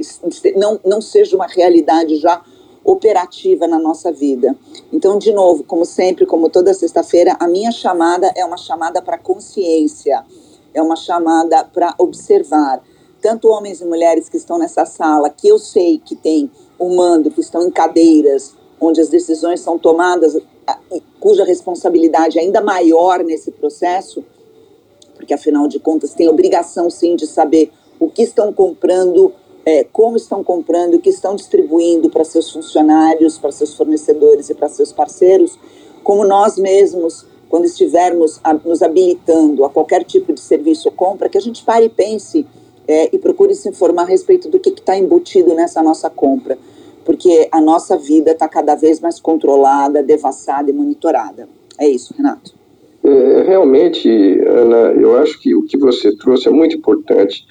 [0.56, 2.42] não, não seja uma realidade já
[2.84, 4.56] operativa na nossa vida.
[4.92, 9.18] Então, de novo, como sempre, como toda sexta-feira, a minha chamada é uma chamada para
[9.18, 10.24] consciência,
[10.76, 12.82] é uma chamada para observar.
[13.20, 17.30] Tanto homens e mulheres que estão nessa sala, que eu sei que tem o mando,
[17.30, 20.36] que estão em cadeiras, onde as decisões são tomadas
[21.20, 24.24] cuja responsabilidade é ainda maior nesse processo,
[25.14, 29.32] porque afinal de contas tem obrigação sim de saber o que estão comprando,
[29.64, 34.54] é, como estão comprando, o que estão distribuindo para seus funcionários, para seus fornecedores e
[34.54, 35.58] para seus parceiros,
[36.04, 41.28] como nós mesmos, quando estivermos a, nos habilitando a qualquer tipo de serviço ou compra,
[41.28, 42.46] que a gente pare e pense
[42.88, 46.58] é, e procure se informar a respeito do que está embutido nessa nossa compra
[47.06, 51.48] porque a nossa vida está cada vez mais controlada, devassada e monitorada.
[51.78, 52.52] É isso, Renato.
[53.04, 54.08] É, realmente,
[54.44, 57.46] Ana, eu acho que o que você trouxe é muito importante.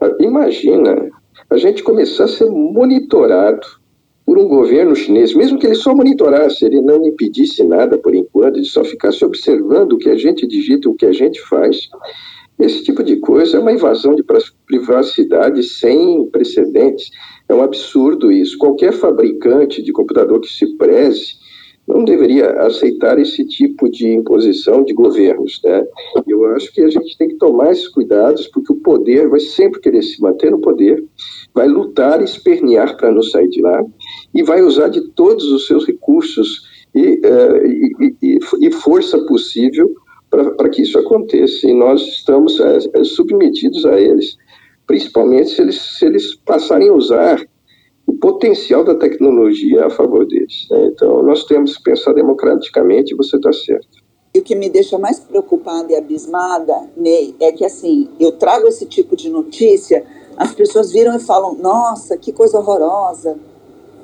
[0.00, 1.08] Ah, imagina
[1.48, 3.64] a gente começar a ser monitorado
[4.26, 8.56] por um governo chinês, mesmo que ele só monitorasse, ele não impedisse nada por enquanto,
[8.56, 11.88] ele só ficasse observando o que a gente digita, o que a gente faz.
[12.58, 14.24] Esse tipo de coisa é uma invasão de
[14.66, 17.10] privacidade sem precedentes.
[17.48, 18.58] É um absurdo isso.
[18.58, 21.36] Qualquer fabricante de computador que se preze
[21.86, 25.60] não deveria aceitar esse tipo de imposição de governos.
[25.62, 25.86] Né?
[26.26, 29.80] Eu acho que a gente tem que tomar esses cuidados, porque o poder vai sempre
[29.80, 31.04] querer se manter no poder,
[31.54, 33.84] vai lutar, espernear para não sair de lá,
[34.36, 36.62] e vai usar de todos os seus recursos
[36.94, 39.92] e, uh, e, e, e força possível
[40.30, 41.66] para que isso aconteça.
[41.66, 44.36] E nós estamos uh, submetidos a eles
[44.86, 47.44] principalmente se eles, se eles passarem a usar
[48.06, 50.66] o potencial da tecnologia a favor deles.
[50.70, 50.90] Né?
[50.92, 54.06] Então, nós temos que pensar democraticamente você está certo.
[54.34, 58.68] E o que me deixa mais preocupada e abismada, Ney, é que assim, eu trago
[58.68, 60.04] esse tipo de notícia,
[60.36, 63.38] as pessoas viram e falam, nossa, que coisa horrorosa.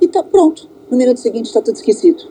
[0.03, 0.69] E tá pronto.
[0.91, 2.25] No minuto seguinte está tudo esquecido.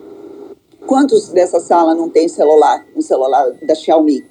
[0.86, 4.22] Quantos dessa sala não tem celular, um celular da Xiaomi?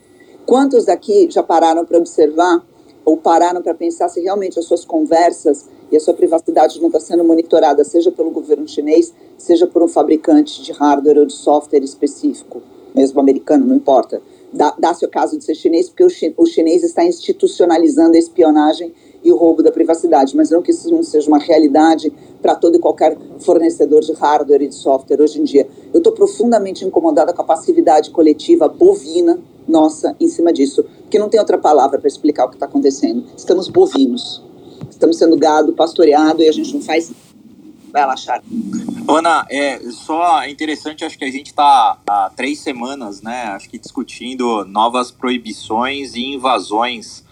[0.46, 2.64] Quantos aqui já pararam para observar
[3.04, 7.00] ou pararam para pensar se realmente as suas conversas e a sua privacidade não está
[7.00, 11.84] sendo monitorada, seja pelo governo chinês, seja por um fabricante de hardware ou de software
[11.84, 12.62] específico,
[12.94, 14.22] mesmo americano, não importa.
[14.54, 18.94] Dá-se o caso de ser chinês, porque o, chi o chinês está institucionalizando a espionagem
[19.24, 22.76] e o roubo da privacidade, mas não que isso não seja uma realidade para todo
[22.76, 25.68] e qualquer fornecedor de hardware e de software hoje em dia.
[25.94, 31.30] Eu estou profundamente incomodada com a passividade coletiva bovina nossa em cima disso, porque não
[31.30, 33.26] tem outra palavra para explicar o que está acontecendo.
[33.38, 34.44] Estamos bovinos,
[34.90, 37.12] estamos sendo gado pastoreado e a gente não faz.
[37.92, 38.42] Vai lá, Char.
[39.08, 43.78] Ana, é só interessante, acho que a gente está há três semanas, né, acho que
[43.78, 47.24] discutindo novas proibições e invasões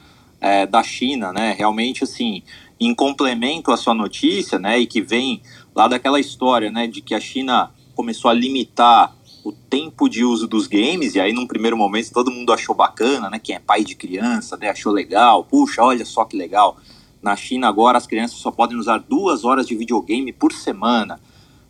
[0.42, 2.44] é, da China, né, realmente, assim,
[2.80, 5.42] em complemento à sua notícia, né, e que vem
[5.76, 10.48] lá daquela história, né, de que a China começou a limitar o tempo de uso
[10.48, 13.84] dos games, e aí num primeiro momento todo mundo achou bacana, né, quem é pai
[13.84, 16.78] de criança, né, achou legal, puxa, olha só que legal,
[17.22, 21.20] na China agora as crianças só podem usar duas horas de videogame por semana,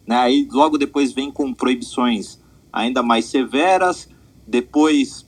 [0.05, 0.15] né?
[0.17, 2.39] Aí logo depois vem com proibições
[2.71, 4.07] ainda mais severas,
[4.45, 5.25] depois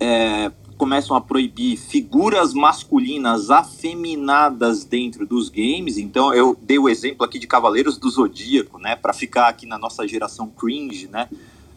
[0.00, 5.98] é, começam a proibir figuras masculinas afeminadas dentro dos games.
[5.98, 9.78] Então eu dei o exemplo aqui de Cavaleiros do Zodíaco, né, para ficar aqui na
[9.78, 11.28] nossa geração cringe, né,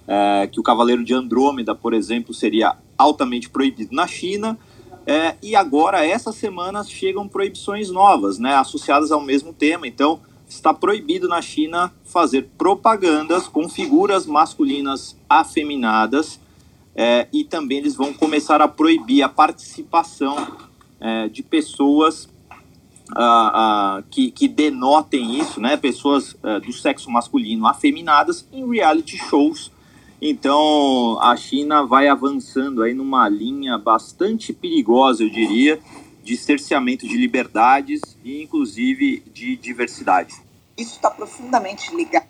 [0.08, 4.58] é, que o Cavaleiro de Andrômeda, por exemplo, seria altamente proibido na China.
[5.06, 9.88] É, e agora, essa semana, chegam proibições novas, né, associadas ao mesmo tema.
[9.88, 16.40] Então, está proibido na China fazer propagandas com figuras masculinas afeminadas
[16.98, 20.58] é, e também eles vão começar a proibir a participação
[21.00, 22.28] é, de pessoas
[24.12, 25.78] que, que, denotem isso, né?
[25.78, 29.72] Pessoas é, do sexo masculino afeminadas em reality shows.
[30.22, 35.80] Então a China vai avançando aí numa linha bastante perigosa, eu diria,
[36.22, 40.36] de cerceamento de liberdades e inclusive de diversidade.
[40.78, 42.28] Isso está profundamente ligado,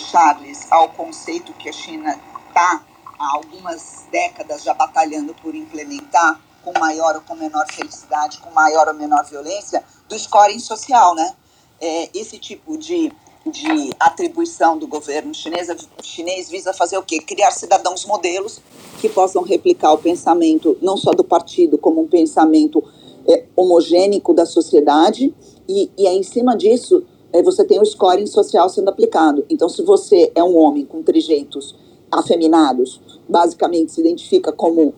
[0.00, 2.82] Charles, ao conceito que a China está
[3.18, 8.88] há algumas décadas já batalhando por implementar com maior ou com menor felicidade, com maior
[8.88, 11.34] ou menor violência, do scoring social, né?
[11.80, 13.12] É, esse tipo de,
[13.46, 15.68] de atribuição do governo chinês,
[16.02, 17.20] chinês visa fazer o quê?
[17.20, 18.60] Criar cidadãos modelos
[19.00, 22.82] que possam replicar o pensamento não só do partido, como um pensamento
[23.28, 25.32] é, homogênico da sociedade,
[25.68, 29.44] e, e aí, em cima disso, é, você tem o scoring social sendo aplicado.
[29.50, 31.74] Então, se você é um homem com trejeitos
[32.10, 34.94] afeminados, basicamente se identifica como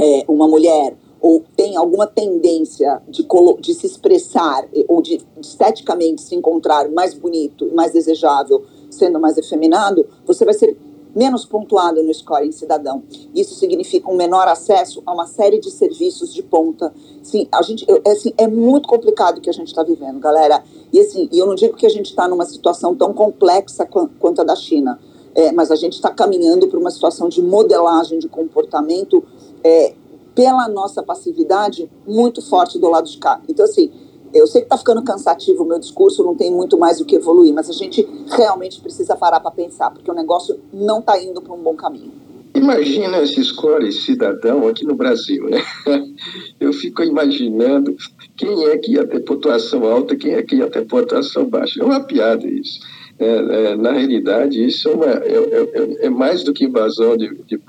[0.00, 3.26] é, uma mulher, ou tem alguma tendência de,
[3.60, 10.06] de se expressar, ou de esteticamente se encontrar mais bonito, mais desejável, sendo mais efeminado,
[10.26, 10.76] você vai ser
[11.14, 13.02] menos pontuado no scoring cidadão.
[13.34, 16.92] Isso significa um menor acesso a uma série de serviços de ponta.
[17.22, 20.62] Sim, a gente, é, assim, é muito complicado o que a gente está vivendo, galera.
[20.92, 23.86] E assim, eu não digo que a gente está numa situação tão complexa
[24.18, 24.98] quanto a da China,
[25.34, 29.22] é, mas a gente está caminhando para uma situação de modelagem de comportamento
[29.62, 29.94] é,
[30.34, 33.40] pela nossa passividade muito forte do lado de cá.
[33.48, 33.90] Então, assim,
[34.32, 37.14] eu sei que está ficando cansativo o meu discurso, não tem muito mais o que
[37.14, 41.40] evoluir, mas a gente realmente precisa parar para pensar, porque o negócio não está indo
[41.40, 42.12] para um bom caminho.
[42.52, 45.60] Imagina esse score cidadão aqui no Brasil, né?
[46.60, 47.96] Eu fico imaginando
[48.36, 51.82] quem é que ia ter pontuação alta, quem é que ia ter pontuação baixa.
[51.82, 52.78] É uma piada isso.
[53.18, 57.28] É, é, na realidade, isso é, uma, é, é, é mais do que invasão de,
[57.46, 57.60] de,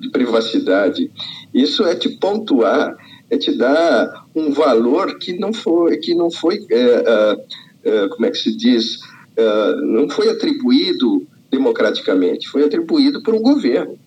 [0.00, 1.10] de privacidade.
[1.54, 2.96] Isso é te pontuar
[3.28, 8.38] é te dar um valor que não foi, que não foi é, como é que
[8.38, 9.00] se diz,
[9.82, 13.98] não foi atribuído democraticamente, foi atribuído por um governo,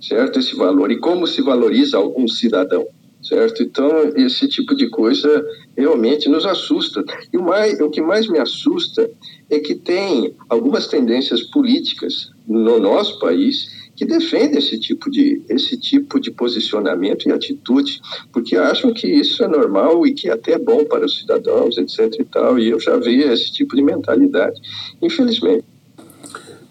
[0.00, 0.38] certo?
[0.38, 0.92] Esse valor.
[0.92, 2.86] E como se valoriza algum cidadão,
[3.28, 3.62] certo?
[3.62, 7.04] Então, esse tipo de coisa realmente nos assusta.
[7.32, 9.10] E o, mais, o que mais me assusta
[9.50, 15.76] é que tem algumas tendências políticas no nosso país que defendem esse tipo de esse
[15.76, 18.00] tipo de posicionamento e atitude,
[18.32, 22.14] porque acham que isso é normal e que até é bom para os cidadãos, etc.
[22.20, 22.58] e tal.
[22.58, 24.60] E eu já vi esse tipo de mentalidade,
[25.02, 25.64] infelizmente.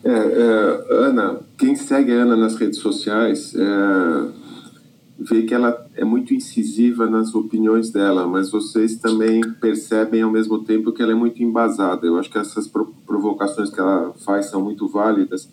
[0.06, 4.28] É, é, Ana, quem segue a Ana nas redes sociais é,
[5.20, 10.64] vê que ela é muito incisiva nas opiniões dela, mas vocês também percebem ao mesmo
[10.64, 12.06] tempo que ela é muito embasada.
[12.06, 12.68] Eu acho que essas
[13.06, 15.50] provocações que ela faz são muito válidas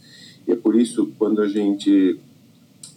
[0.47, 2.19] e é por isso, quando a gente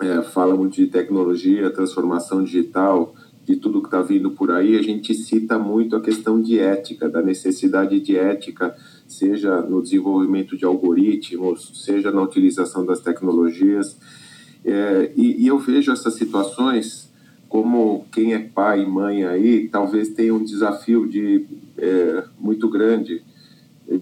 [0.02, 4.82] é, fala muito de tecnologia, transformação digital, de tudo que está vindo por aí, a
[4.82, 8.76] gente cita muito a questão de ética, da necessidade de ética,
[9.08, 13.98] seja no desenvolvimento de algoritmos, seja na utilização das tecnologias.
[14.66, 17.07] É, e, e eu vejo essas situações
[17.50, 21.46] como quem é pai e mãe aí talvez tenha um desafio de
[21.78, 23.22] é, muito grande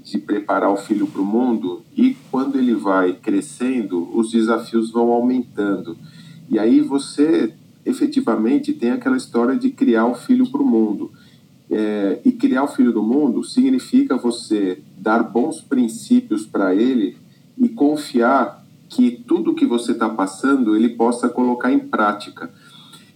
[0.04, 5.12] de preparar o filho para o mundo e quando ele vai crescendo, os desafios vão
[5.12, 5.96] aumentando.
[6.50, 7.54] E aí você
[7.86, 11.12] efetivamente tem aquela história de criar o filho para o mundo.
[11.70, 17.18] É, e criar o filho do mundo significa você dar bons princípios para ele
[17.58, 22.52] e confiar que tudo que você está passando ele possa colocar em prática.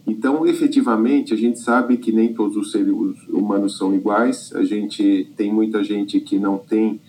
[0.09, 2.91] Então, efetivamente, a gente sabe que nem todos os seres
[3.29, 4.51] humanos são iguais.
[4.55, 6.99] A gente tem muita gente que não tem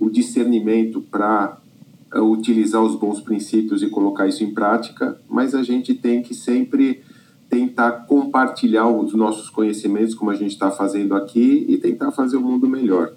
[0.00, 1.58] o discernimento para
[2.12, 6.34] uh, utilizar os bons princípios e colocar isso em prática, mas a gente tem que
[6.34, 7.02] sempre
[7.48, 12.40] tentar compartilhar os nossos conhecimentos, como a gente está fazendo aqui, e tentar fazer o
[12.40, 13.12] mundo melhor.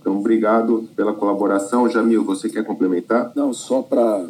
[0.00, 1.90] Então, obrigado pela colaboração.
[1.90, 3.32] Jamil, você quer complementar?
[3.34, 4.24] Não, só para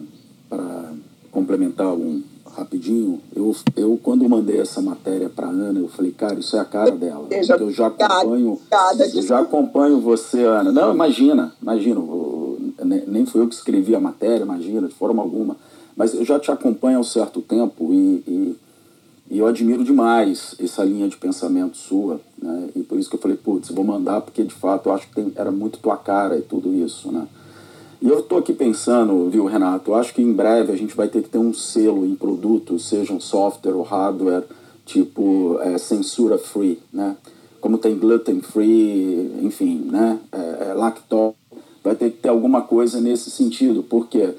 [1.31, 2.23] complementar um
[2.57, 6.65] rapidinho, eu, eu quando mandei essa matéria para Ana, eu falei, cara, isso é a
[6.65, 7.27] cara dela.
[7.31, 8.61] Eu já, eu já acompanho,
[9.15, 10.73] eu já acompanho você, Ana.
[10.73, 12.01] Não, imagina, imagina,
[13.07, 15.57] nem fui eu que escrevi a matéria, imagina, de forma alguma.
[15.97, 18.57] Mas eu já te acompanho há um certo tempo e, e
[19.29, 22.69] e eu admiro demais essa linha de pensamento sua, né?
[22.77, 25.15] E por isso que eu falei, putz, vou mandar, porque de fato eu acho que
[25.15, 27.27] tem, era muito tua cara e tudo isso, né?
[28.01, 31.23] E eu estou aqui pensando, viu, Renato, acho que em breve a gente vai ter
[31.23, 34.45] que ter um selo em produtos, sejam software ou hardware,
[34.85, 37.17] tipo é, censura free, né?
[37.61, 40.19] Como tem gluten free, enfim, né?
[40.31, 40.75] É, é,
[41.83, 44.35] vai ter que ter alguma coisa nesse sentido, porque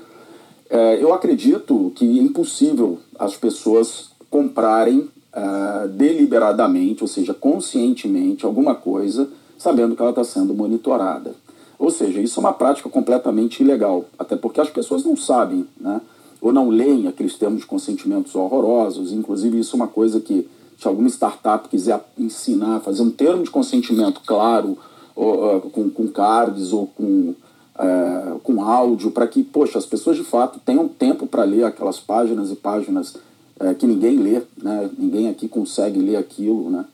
[0.69, 8.75] é, eu acredito que é impossível as pessoas comprarem uh, deliberadamente, ou seja, conscientemente, alguma
[8.75, 11.33] coisa, sabendo que ela está sendo monitorada.
[11.79, 16.01] Ou seja, isso é uma prática completamente ilegal, até porque as pessoas não sabem, né?
[16.41, 19.11] ou não leem aqueles termos de consentimentos horrorosos.
[19.11, 20.47] Inclusive, isso é uma coisa que,
[20.79, 24.77] se alguma startup quiser ensinar, fazer um termo de consentimento claro,
[25.15, 27.33] ou, com, com cards ou com,
[27.75, 31.99] uh, com áudio, para que, poxa, as pessoas de fato tenham tempo para ler aquelas
[31.99, 33.15] páginas e páginas
[33.59, 34.89] é, que ninguém lê, né?
[34.97, 36.85] ninguém aqui consegue ler aquilo, né?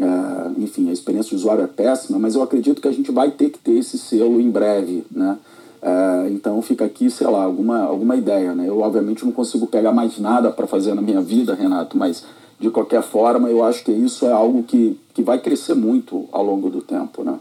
[0.00, 3.30] É, enfim, a experiência de usuário é péssima, mas eu acredito que a gente vai
[3.30, 5.38] ter que ter esse selo em breve, né?
[5.80, 8.68] É, então fica aqui, sei lá, alguma, alguma ideia, né?
[8.68, 12.24] Eu obviamente não consigo pegar mais nada para fazer na minha vida, Renato, mas
[12.60, 16.44] de qualquer forma eu acho que isso é algo que, que vai crescer muito ao
[16.44, 17.38] longo do tempo, né?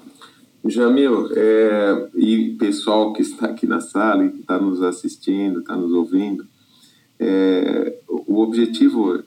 [0.65, 5.91] Jamil, é, e pessoal que está aqui na sala que está nos assistindo, está nos
[5.93, 6.45] ouvindo,
[7.19, 9.23] é, o objetivo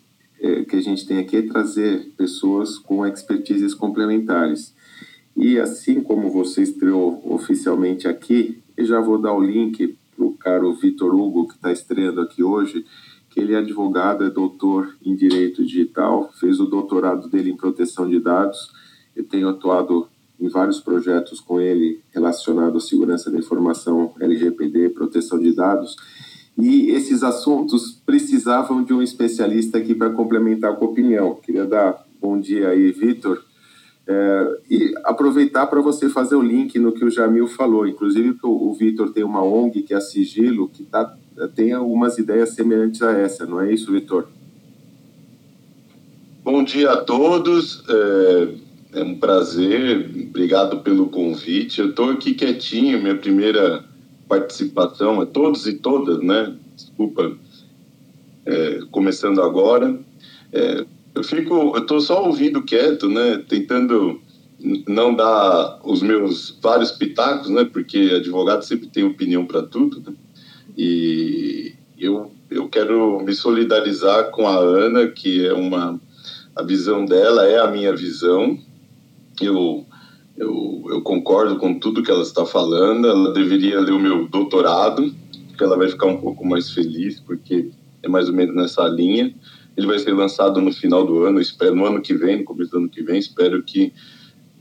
[0.69, 4.75] que a gente tem aqui é trazer pessoas com expertises complementares.
[5.37, 10.33] E assim como você estreou oficialmente aqui, eu já vou dar o link para o
[10.33, 12.85] caro Vitor Hugo, que está estreando aqui hoje,
[13.31, 18.09] que ele é advogado, é doutor em Direito Digital, fez o doutorado dele em Proteção
[18.09, 18.71] de Dados.
[19.15, 20.09] Eu tenho atuado
[20.41, 25.97] em vários projetos com ele relacionados à segurança da informação, LGPD, proteção de dados,
[26.59, 31.35] e esses assuntos precisavam de um especialista aqui para complementar com a opinião.
[31.35, 33.43] Queria dar bom dia aí, Vitor,
[34.07, 37.87] é, e aproveitar para você fazer o link no que o Jamil falou.
[37.87, 41.17] Inclusive, o, o Vitor tem uma ONG que é a Sigilo, que tá,
[41.55, 44.27] tem algumas ideias semelhantes a essa, não é isso, Vitor?
[46.43, 47.85] Bom dia a todos.
[47.89, 48.55] É,
[49.01, 50.11] é um prazer.
[50.29, 51.81] Obrigado pelo convite.
[51.81, 53.85] Eu estou aqui quietinho, minha primeira
[54.31, 56.55] participação, a todos e todas, né?
[56.77, 57.37] Desculpa,
[58.47, 59.99] é, começando agora.
[60.53, 63.43] É, eu fico, eu estou só ouvindo quieto, né?
[63.49, 64.21] Tentando
[64.87, 67.65] não dar os meus vários pitacos, né?
[67.65, 70.01] Porque advogado sempre tem opinião para tudo.
[70.01, 70.15] Né?
[70.79, 76.01] E eu eu quero me solidarizar com a Ana, que é uma
[76.55, 78.59] a visão dela é a minha visão.
[79.41, 79.87] Eu
[80.41, 83.07] eu, eu concordo com tudo que ela está falando.
[83.07, 85.15] Ela deveria ler o meu doutorado,
[85.57, 87.71] que ela vai ficar um pouco mais feliz, porque
[88.03, 89.35] é mais ou menos nessa linha.
[89.77, 92.71] Ele vai ser lançado no final do ano, espero no ano que vem, no começo
[92.71, 93.19] do ano que vem.
[93.19, 93.93] Espero que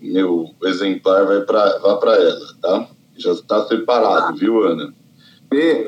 [0.02, 2.88] meu exemplar vai para vá para ela, tá?
[3.18, 4.94] Já está separado, viu, Ana?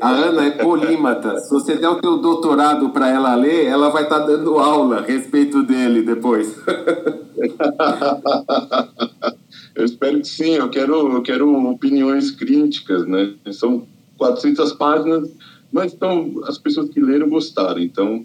[0.00, 1.38] A Ana é polímata.
[1.38, 4.98] Se você der o teu doutorado para ela ler, ela vai estar tá dando aula
[4.98, 6.56] a respeito dele depois.
[9.74, 13.34] Eu espero que sim, eu quero, eu quero opiniões críticas, né?
[13.52, 13.86] São
[14.18, 15.30] 400 páginas,
[15.72, 18.24] mas então, as pessoas que leram gostaram, então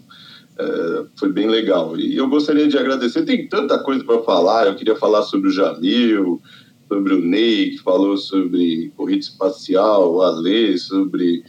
[0.58, 1.98] é, foi bem legal.
[1.98, 5.52] E eu gostaria de agradecer, tem tanta coisa para falar, eu queria falar sobre o
[5.52, 6.40] Jamil,
[6.86, 11.42] sobre o Ney, que falou sobre corrida espacial, o Ale, sobre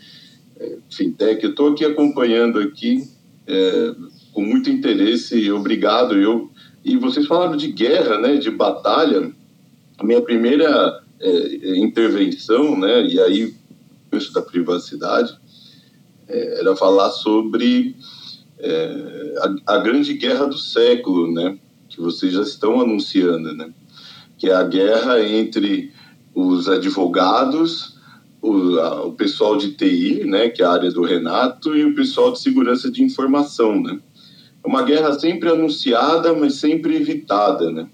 [0.57, 1.43] é, fintech.
[1.43, 3.03] Eu estou aqui acompanhando aqui
[3.45, 3.95] é,
[4.33, 6.15] com muito interesse obrigado.
[6.15, 6.49] Eu,
[6.85, 9.33] e vocês falaram de guerra, né, de batalha
[9.99, 13.53] a minha primeira é, intervenção, né, e aí
[14.13, 15.37] isso da privacidade,
[16.27, 17.95] é, era falar sobre
[18.57, 19.35] é,
[19.65, 21.57] a, a, grande guerra do século, né,
[21.89, 23.71] que vocês já estão anunciando, né,
[24.37, 25.91] que é a guerra entre
[26.33, 27.99] os advogados,
[28.41, 31.93] o, a, o pessoal de TI, né, que é a área do Renato, e o
[31.93, 33.99] pessoal de segurança de informação, né.
[34.63, 37.89] É uma guerra sempre anunciada, mas sempre evitada, né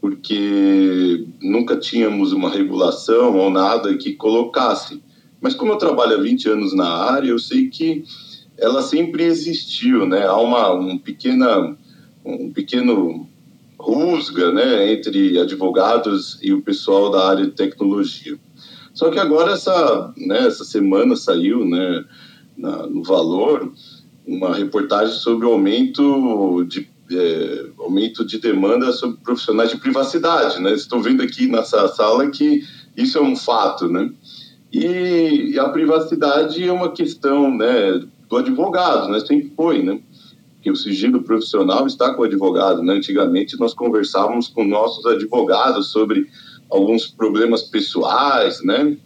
[0.00, 5.02] porque nunca tínhamos uma regulação ou nada que colocasse.
[5.40, 8.04] Mas como eu trabalho há 20 anos na área, eu sei que
[8.58, 10.26] ela sempre existiu, né?
[10.26, 11.76] Há uma um pequena
[12.24, 13.28] um pequeno
[13.78, 18.36] rusga, né, entre advogados e o pessoal da área de tecnologia.
[18.92, 22.04] Só que agora essa, né, essa semana saiu, né,
[22.56, 23.72] na, no Valor,
[24.26, 30.72] uma reportagem sobre o aumento de é, aumento de demanda sobre profissionais de privacidade, né?
[30.72, 32.62] Estou vendo aqui nessa sala que
[32.96, 34.10] isso é um fato, né?
[34.72, 39.20] E, e a privacidade é uma questão, né, do advogado, né?
[39.20, 40.00] Sempre foi, né?
[40.62, 42.94] Que o sigilo profissional está com o advogado, né?
[42.94, 46.26] Antigamente nós conversávamos com nossos advogados sobre
[46.70, 48.96] alguns problemas pessoais, né?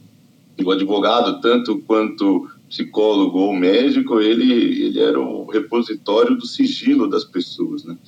[0.64, 7.24] O advogado, tanto quanto psicólogo ou médico, ele, ele era o repositório do sigilo das
[7.24, 7.98] pessoas, né?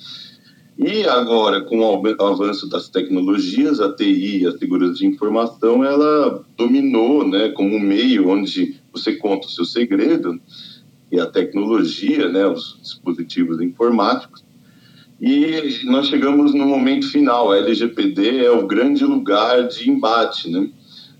[0.77, 7.27] E agora, com o avanço das tecnologias, a TI, a segurança de informação, ela dominou,
[7.27, 10.41] né, como um meio onde você conta o seu segredo,
[11.11, 14.43] e a tecnologia, né, os dispositivos informáticos.
[15.21, 17.51] E nós chegamos no momento final.
[17.51, 20.69] A LGPD é o grande lugar de embate, né?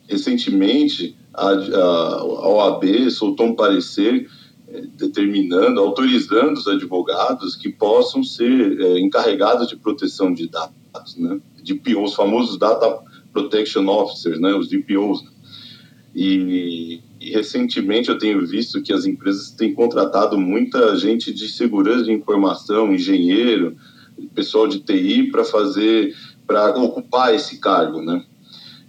[0.09, 4.29] Recentemente, a, a, OAB soltou um parecer
[4.67, 11.39] é, determinando, autorizando os advogados que possam ser é, encarregados de proteção de dados, né?
[11.63, 12.99] DPOs, os famosos Data
[13.31, 14.53] Protection Officers, né?
[14.53, 15.23] Os DPOs.
[16.15, 22.03] E, e, recentemente eu tenho visto que as empresas têm contratado muita gente de segurança
[22.03, 23.75] de informação, engenheiro,
[24.35, 26.15] pessoal de TI para fazer,
[26.45, 28.23] para ocupar esse cargo, né?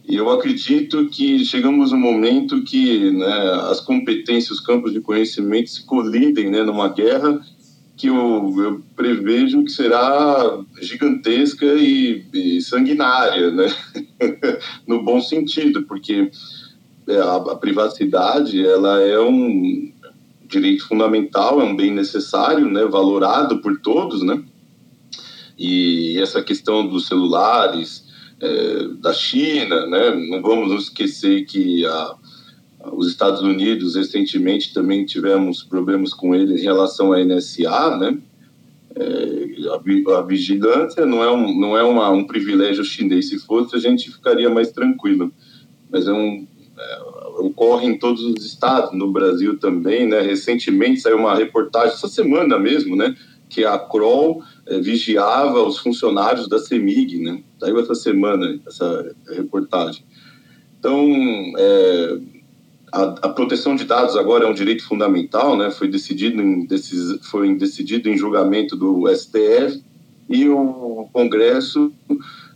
[0.07, 5.71] E eu acredito que chegamos no momento que né, as competências, os campos de conhecimento
[5.71, 7.41] se colidem né, numa guerra
[7.97, 13.67] que eu, eu prevejo que será gigantesca e, e sanguinária, né?
[14.87, 16.31] no bom sentido, porque
[17.07, 19.93] é, a, a privacidade ela é um
[20.47, 24.43] direito fundamental, é um bem necessário, né, valorado por todos, né?
[25.57, 28.04] E essa questão dos celulares,
[28.45, 30.11] é, da China, né?
[30.29, 32.15] Não vamos esquecer que a,
[32.93, 38.19] os Estados Unidos recentemente também tivemos problemas com eles em relação à NSA, né?
[38.97, 43.29] É, a, a, vigilância não é, um, não é uma, um privilégio chinês.
[43.29, 45.33] Se fosse, a gente ficaria mais tranquilo.
[45.91, 46.47] Mas é um,
[46.79, 47.01] é,
[47.39, 50.21] ocorre em todos os estados, no Brasil também, né?
[50.21, 53.17] Recentemente saiu uma reportagem, essa semana mesmo, né?
[53.49, 57.43] Que a Kroll é, vigiava os funcionários da CEMIG, né?
[57.61, 60.05] Saiu essa semana essa reportagem.
[60.79, 61.07] Então,
[61.57, 62.19] é,
[62.93, 65.71] a, a, proteção de dados agora é um direito fundamental, né?
[65.71, 69.83] Foi decidido em, decis, foi decidido em julgamento do STF
[70.29, 71.93] e o Congresso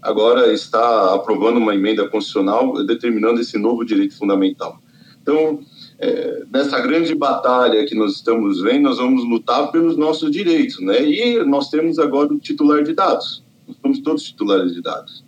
[0.01, 4.81] agora está aprovando uma emenda constitucional determinando esse novo direito fundamental.
[5.21, 5.61] Então,
[5.99, 11.03] é, nessa grande batalha que nós estamos vendo, nós vamos lutar pelos nossos direitos, né?
[11.03, 13.43] E nós temos agora o titular de dados.
[13.67, 15.25] Nós somos todos titulares de dados.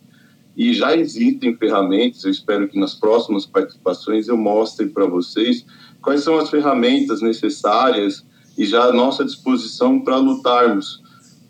[0.57, 5.65] E já existem ferramentas, eu espero que nas próximas participações eu mostre para vocês
[6.03, 8.25] quais são as ferramentas necessárias
[8.57, 11.03] e já à nossa disposição para lutarmos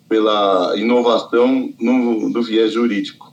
[0.09, 3.30] pela inovação no, do viés jurídico.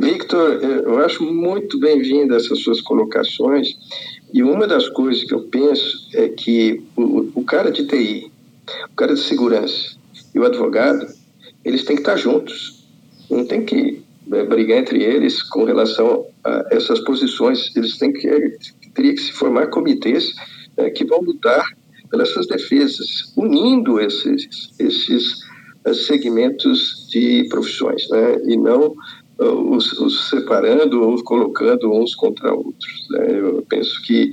[0.00, 3.76] Victor, eu acho muito bem-vinda essas suas colocações.
[4.32, 8.30] E uma das coisas que eu penso é que o, o cara de TI,
[8.90, 9.96] o cara de segurança
[10.32, 11.04] e o advogado,
[11.64, 12.86] eles têm que estar juntos.
[13.28, 14.00] Não tem que
[14.32, 17.74] é, brigar entre eles com relação a essas posições.
[17.74, 18.28] Eles têm que
[18.94, 20.32] teria que se formar comitês
[20.76, 21.76] é, que vão lutar
[22.08, 25.40] pelas suas defesas, unindo esses esses
[25.84, 28.40] é, segmentos de profissões, né?
[28.46, 28.94] E não
[29.38, 33.06] os, os separando ou colocando uns contra outros.
[33.10, 33.38] Né?
[33.38, 34.32] Eu penso que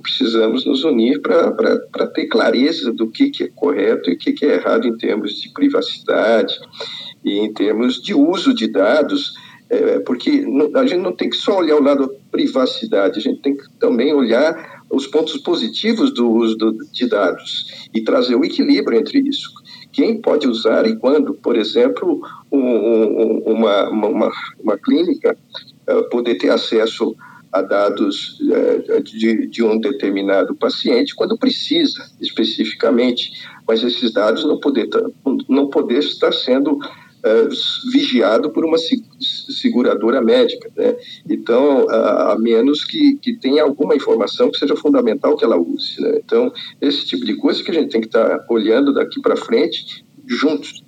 [0.00, 4.44] precisamos nos unir para ter clareza do que, que é correto e o que, que
[4.44, 6.54] é errado em termos de privacidade
[7.24, 9.34] e em termos de uso de dados,
[9.70, 10.44] é, porque
[10.74, 13.64] a gente não tem que só olhar o lado da privacidade, a gente tem que
[13.80, 19.20] também olhar os pontos positivos do uso do, de dados e trazer o equilíbrio entre
[19.20, 19.63] isso
[19.94, 21.34] quem pode usar e quando.
[21.34, 22.20] Por exemplo,
[22.50, 25.36] um, um, uma, uma, uma, clínica
[25.88, 27.14] uh, poder ter acesso
[27.52, 33.30] a dados uh, de, de, um determinado paciente quando precisa, especificamente,
[33.66, 34.88] mas esses dados não poder,
[35.48, 36.76] não poder estar sendo
[37.24, 38.76] uh, vigiado por uma
[39.48, 40.70] seguradora médica.
[40.76, 40.96] Né?
[41.28, 46.00] Então, a, a, menos que, que tenha alguma informação que seja fundamental que ela use.
[46.00, 46.20] Né?
[46.24, 50.04] Então, esse tipo de coisa que a gente tem que estar olhando daqui para frente
[50.26, 50.84] juntos.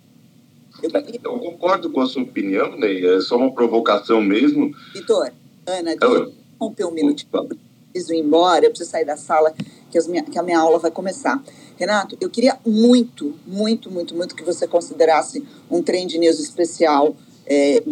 [0.83, 3.05] Eu, concordo com a sua opinião, Ney.
[3.07, 4.75] É só uma provocação mesmo.
[4.95, 5.33] Vitor,
[5.67, 7.31] Ana, deixa eu romper um minutinho.
[7.33, 7.49] Eu
[7.93, 9.55] preciso ir embora, eu preciso sair da sala,
[9.91, 11.43] que, minha, que a minha aula vai começar.
[11.77, 17.15] Renato, eu queria muito, muito, muito, muito que você considerasse um Trend News especial,
[17.47, 17.83] é,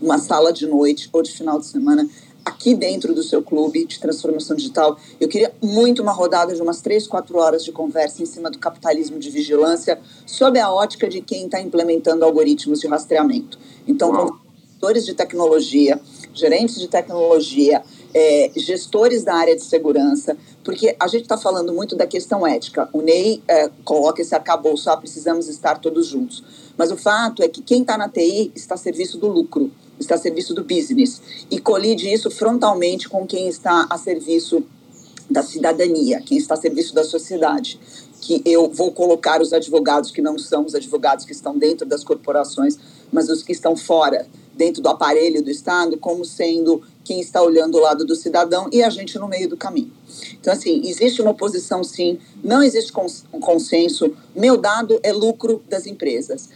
[0.00, 2.08] uma sala de noite ou de final de semana
[2.44, 4.98] aqui dentro do seu clube de transformação digital.
[5.18, 8.58] Eu queria muito uma rodada de umas três, quatro horas de conversa em cima do
[8.58, 13.58] capitalismo de vigilância, sob a ótica de quem está implementando algoritmos de rastreamento.
[13.86, 15.98] Então, consultores de tecnologia,
[16.34, 17.82] gerentes de tecnologia,
[18.12, 22.88] é, gestores da área de segurança, porque a gente está falando muito da questão ética.
[22.92, 26.42] O Ney é, coloca esse arcabouço, ah, precisamos estar todos juntos.
[26.76, 30.14] Mas o fato é que quem está na TI está a serviço do lucro está
[30.14, 34.64] a serviço do business e colide isso frontalmente com quem está a serviço
[35.30, 37.80] da cidadania, quem está a serviço da sociedade.
[38.20, 42.02] Que eu vou colocar os advogados que não são os advogados que estão dentro das
[42.02, 42.78] corporações,
[43.12, 47.76] mas os que estão fora, dentro do aparelho do Estado, como sendo quem está olhando
[47.76, 49.92] o lado do cidadão e a gente no meio do caminho.
[50.40, 52.92] Então, assim, existe uma oposição, sim, não existe
[53.32, 54.14] um consenso.
[54.34, 56.48] Meu dado é lucro das empresas.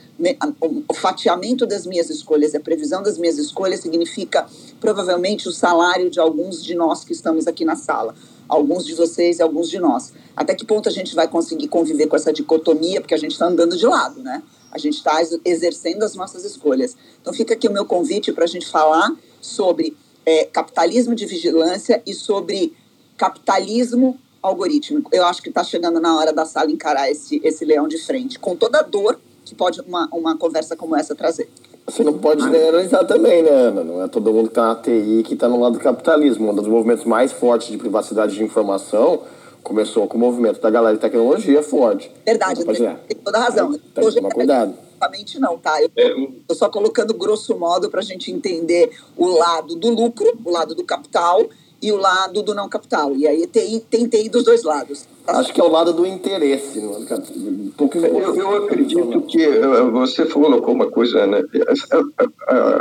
[0.88, 4.46] O fatiamento das minhas escolhas, a previsão das minhas escolhas significa
[4.80, 8.14] provavelmente o salário de alguns de nós que estamos aqui na sala.
[8.48, 10.12] Alguns de vocês e alguns de nós.
[10.34, 13.46] Até que ponto a gente vai conseguir conviver com essa dicotomia, porque a gente está
[13.46, 14.42] andando de lado, né?
[14.70, 16.96] A gente está exercendo as nossas escolhas.
[17.20, 22.02] Então, fica aqui o meu convite para a gente falar sobre é, capitalismo de vigilância
[22.06, 22.74] e sobre
[23.18, 25.10] capitalismo algorítmico.
[25.12, 28.38] Eu acho que está chegando na hora da sala encarar esse, esse leão de frente,
[28.38, 31.48] com toda a dor que pode uma, uma conversa como essa trazer.
[31.86, 33.82] Você não pode generalizar também, né, Ana?
[33.82, 36.50] Não é todo mundo que está na TI que está no lado do capitalismo.
[36.50, 39.22] Um dos movimentos mais fortes de privacidade de informação
[39.62, 42.10] começou com o movimento da galera de tecnologia forte.
[42.24, 43.74] Verdade, tem, tem toda razão.
[43.74, 45.80] É, tem que tomar cuidado exatamente não, tá?
[45.96, 50.50] Eu estou só colocando grosso modo para a gente entender o lado do lucro, o
[50.50, 51.48] lado do capital
[51.80, 53.14] e o lado do não capital.
[53.14, 55.06] E aí tem, tem TI dos dois lados.
[55.26, 56.80] Acho que é o lado do interesse.
[56.80, 56.94] Não?
[56.98, 59.46] Eu, eu acredito que
[59.92, 61.42] você colocou uma coisa, né?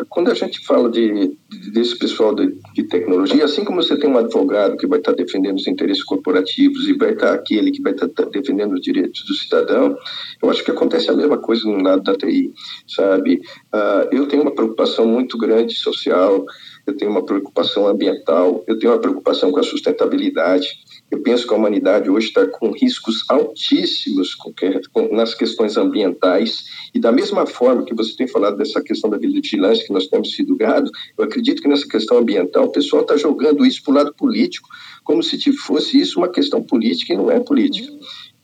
[0.10, 1.38] Quando a gente fala de,
[1.74, 5.58] desse pessoal de, de tecnologia, assim como você tem um advogado que vai estar defendendo
[5.58, 9.98] os interesses corporativos e vai estar aquele que vai estar defendendo os direitos do cidadão,
[10.42, 12.54] eu acho que acontece a mesma coisa no lado da TI,
[12.88, 13.42] sabe?
[13.74, 16.46] Ah, eu tenho uma preocupação muito grande social,
[16.88, 20.68] eu tenho uma preocupação ambiental, eu tenho uma preocupação com a sustentabilidade.
[21.12, 24.54] Eu penso que a humanidade hoje está com riscos altíssimos com,
[24.94, 26.64] com, nas questões ambientais,
[26.94, 30.34] e da mesma forma que você tem falado dessa questão da vigilância que nós temos
[30.34, 33.96] sido gado, eu acredito que nessa questão ambiental o pessoal está jogando isso para o
[33.96, 34.70] lado político,
[35.04, 37.92] como se fosse isso uma questão política e não é política.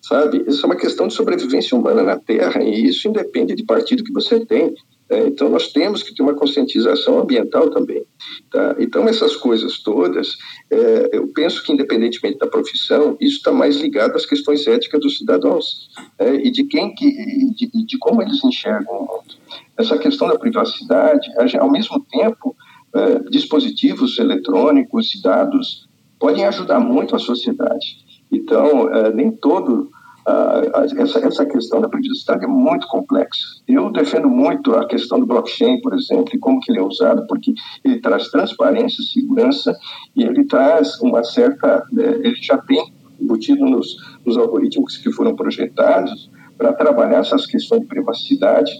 [0.01, 0.43] Sabe?
[0.45, 4.11] Isso é uma questão de sobrevivência humana na Terra, e isso independe de partido que
[4.11, 4.73] você tem.
[5.09, 5.27] Né?
[5.27, 8.03] Então, nós temos que ter uma conscientização ambiental também.
[8.51, 8.75] Tá?
[8.79, 10.37] Então, essas coisas todas,
[10.71, 15.17] é, eu penso que, independentemente da profissão, isso está mais ligado às questões éticas dos
[15.17, 15.89] cidadãos
[16.19, 17.11] é, e de quem que,
[17.53, 19.35] de, de, como eles enxergam o mundo.
[19.77, 21.29] Essa questão da privacidade,
[21.59, 22.55] ao mesmo tempo,
[22.93, 25.87] é, dispositivos eletrônicos e dados
[26.19, 27.97] podem ajudar muito a sociedade.
[28.31, 29.91] Então, é, nem todo
[30.25, 33.43] Uh, essa, essa questão da privacidade é muito complexa.
[33.67, 37.27] Eu defendo muito a questão do blockchain, por exemplo, e como que ele é usado,
[37.27, 37.53] porque
[37.83, 39.75] ele traz transparência, segurança
[40.15, 45.35] e ele traz uma certa, né, ele já tem embutido nos, nos algoritmos que foram
[45.35, 48.71] projetados para trabalhar essas questões de privacidade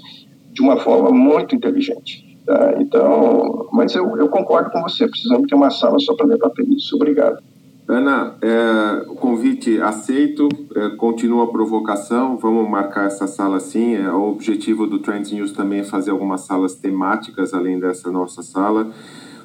[0.54, 2.38] de uma forma muito inteligente.
[2.46, 2.76] Tá?
[2.80, 6.96] Então, mas eu, eu concordo com você, precisamos ter uma sala só para debater isso.
[6.96, 7.41] Obrigado.
[7.88, 13.96] Ana, é, o convite aceito, é, continua a provocação, vamos marcar essa sala sim.
[13.96, 18.42] É, o objetivo do Trends News também é fazer algumas salas temáticas além dessa nossa
[18.42, 18.92] sala.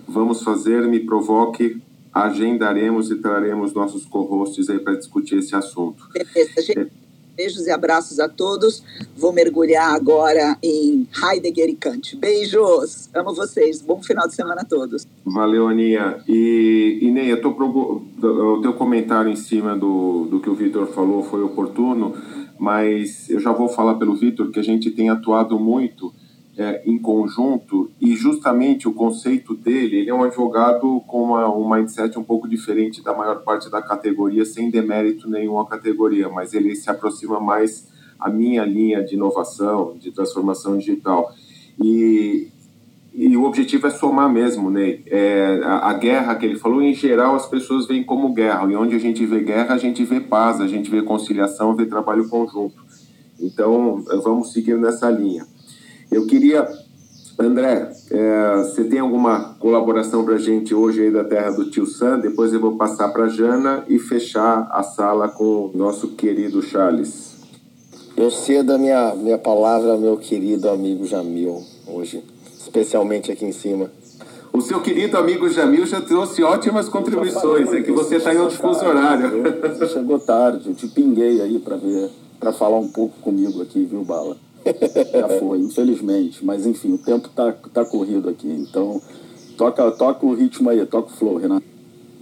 [0.07, 1.83] Vamos fazer, me provoque,
[2.15, 6.09] agendaremos e traremos nossos co-hosts aí para discutir esse assunto.
[6.13, 6.79] Beleza, gente.
[6.79, 7.08] É,
[7.39, 8.83] Beijos e abraços a todos.
[9.17, 12.17] Vou mergulhar agora em Heidegger e Kant.
[12.17, 13.09] Beijos!
[13.15, 13.81] Amo vocês.
[13.81, 15.07] Bom final de semana a todos.
[15.25, 16.19] Valeu, Aninha.
[16.27, 18.03] E, e Ney, eu tô pro...
[18.21, 22.13] o teu comentário em cima do, do que o Vitor falou foi oportuno,
[22.59, 26.13] mas eu já vou falar pelo Vitor que a gente tem atuado muito
[26.59, 31.71] é, em conjunto e justamente o conceito dele, ele é um advogado com uma, um
[31.71, 36.53] mindset um pouco diferente da maior parte da categoria, sem demérito nenhum à categoria, mas
[36.53, 37.87] ele se aproxima mais
[38.19, 41.31] à minha linha de inovação, de transformação digital.
[41.81, 42.49] E,
[43.15, 44.99] e o objetivo é somar mesmo, né?
[45.07, 48.75] É, a, a, guerra que ele falou, em geral, as pessoas veem como guerra, e
[48.75, 52.29] onde a gente vê guerra, a gente vê paz, a gente vê conciliação, vê trabalho
[52.29, 52.85] conjunto.
[53.41, 55.47] Então, vamos seguir nessa linha.
[56.11, 56.67] Eu queria,
[57.39, 61.87] André, é, você tem alguma colaboração para a gente hoje aí da terra do Tio
[61.87, 62.21] Sam?
[62.21, 67.37] Depois eu vou passar para Jana e fechar a sala com o nosso querido Charles.
[68.17, 72.25] Eu cedo a minha, minha palavra ao meu querido amigo Jamil hoje,
[72.59, 73.91] especialmente aqui em cima.
[74.51, 78.57] O seu querido amigo Jamil já trouxe ótimas contribuições, é que você está em outro
[78.57, 79.43] fuso horário.
[79.61, 83.85] Você chegou tarde, eu te pinguei aí para ver, para falar um pouco comigo aqui,
[83.85, 84.37] viu, Bala?
[85.13, 86.45] Já foi, infelizmente.
[86.45, 88.49] Mas enfim, o tempo tá, tá corrido aqui.
[88.49, 89.01] Então,
[89.57, 91.67] toca, toca o ritmo aí, toca o flow, Renato.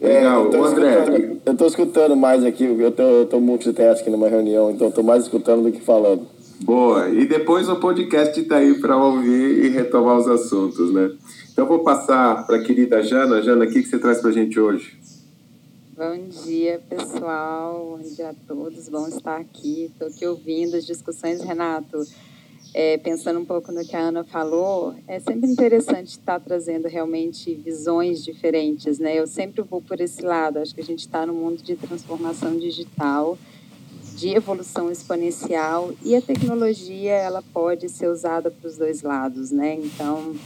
[0.00, 1.38] É, Legal, eu André.
[1.44, 5.22] Eu estou escutando mais aqui, eu tô, eu tô multitasking numa reunião, então estou mais
[5.22, 6.26] escutando do que falando.
[6.62, 11.10] Boa, e depois o podcast está aí para ouvir e retomar os assuntos, né?
[11.52, 13.42] Então vou passar para a querida Jana.
[13.42, 14.98] Jana, o que, que você traz para a gente hoje?
[15.96, 17.98] Bom dia, pessoal.
[17.98, 18.88] Bom dia a todos.
[18.88, 19.84] Bom estar aqui.
[19.84, 22.02] Estou aqui ouvindo as discussões, Renato.
[22.78, 27.54] É, pensando um pouco no que a Ana falou, é sempre interessante estar trazendo realmente
[27.54, 29.18] visões diferentes, né?
[29.18, 30.58] Eu sempre vou por esse lado.
[30.58, 33.38] Acho que a gente está no mundo de transformação digital,
[34.14, 39.78] de evolução exponencial e a tecnologia ela pode ser usada para os dois lados, né?
[39.82, 40.36] Então,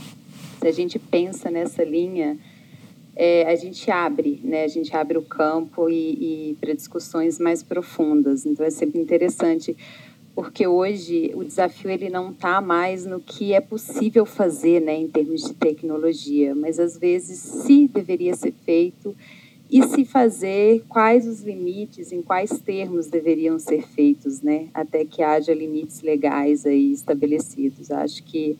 [0.60, 2.38] se a gente pensa nessa linha,
[3.16, 4.62] é, a gente abre, né?
[4.62, 8.46] A gente abre o campo e, e para discussões mais profundas.
[8.46, 9.76] Então é sempre interessante,
[10.34, 15.08] porque hoje o desafio ele não está mais no que é possível fazer, né, em
[15.08, 19.14] termos de tecnologia, mas às vezes se deveria ser feito
[19.70, 25.22] e se fazer, quais os limites, em quais termos deveriam ser feitos, né, até que
[25.22, 27.90] haja limites legais aí estabelecidos.
[27.90, 28.58] Acho que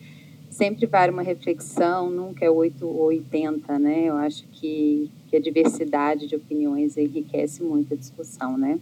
[0.50, 4.04] sempre vale uma reflexão, nunca é 8 ou 80, né?
[4.06, 8.78] Eu acho que, que a diversidade de opiniões enriquece muito a discussão, né?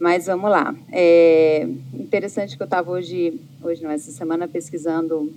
[0.00, 0.74] Mas vamos lá.
[0.90, 5.30] É interessante que eu estava hoje, hoje não, essa semana pesquisando,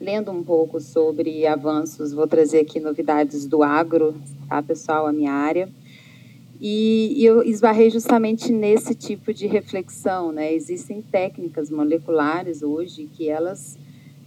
[0.00, 4.12] lendo um pouco sobre avanços, vou trazer aqui novidades do agro,
[4.48, 5.68] tá, pessoal, a minha área.
[6.60, 10.52] E, eu esbarrei justamente nesse tipo de reflexão, né?
[10.52, 13.78] Existem técnicas moleculares hoje que elas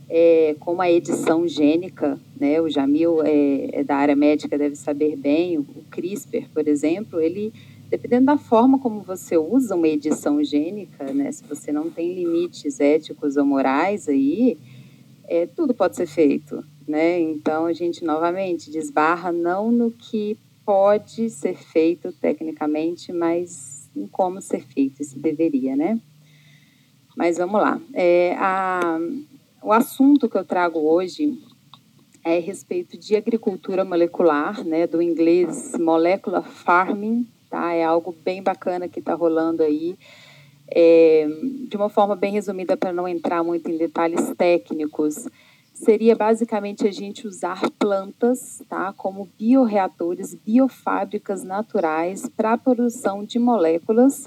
[0.10, 5.16] é, como a edição gênica, né, o Jamil é, é, da área médica deve saber
[5.16, 7.54] bem, o CRISPR, por exemplo, ele,
[7.90, 12.80] dependendo da forma como você usa uma edição gênica, né, se você não tem limites
[12.80, 14.58] éticos ou morais aí,
[15.28, 17.20] é, tudo pode ser feito, né?
[17.20, 24.42] Então a gente novamente desbarra não no que pode ser feito tecnicamente, mas em como
[24.42, 26.00] ser feito, se deveria, né?
[27.16, 27.82] Mas vamos lá.
[27.94, 29.00] É, a,
[29.62, 31.38] o assunto que eu trago hoje
[32.24, 37.74] é a respeito de agricultura molecular, né, do inglês molecular farming, tá?
[37.74, 39.98] É algo bem bacana que está rolando aí.
[40.72, 41.28] É,
[41.68, 45.28] de uma forma bem resumida, para não entrar muito em detalhes técnicos,
[45.74, 53.40] seria basicamente a gente usar plantas tá, como bioreatores, biofábricas naturais para a produção de
[53.40, 54.26] moléculas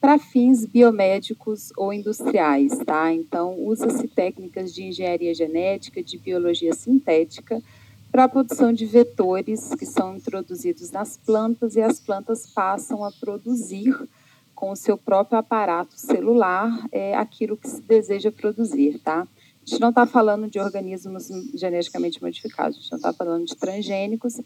[0.00, 3.12] para fins biomédicos ou industriais, tá?
[3.12, 7.62] Então, usa-se técnicas de engenharia genética, de biologia sintética,
[8.10, 13.12] para a produção de vetores que são introduzidos nas plantas e as plantas passam a
[13.12, 13.96] produzir
[14.54, 19.22] com o seu próprio aparato celular é, aquilo que se deseja produzir, tá?
[19.22, 23.56] A gente não está falando de organismos geneticamente modificados, a gente não está falando de
[23.56, 24.40] transgênicos,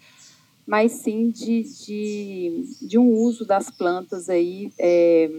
[0.66, 5.30] mas sim de, de, de um uso das plantas aí, é,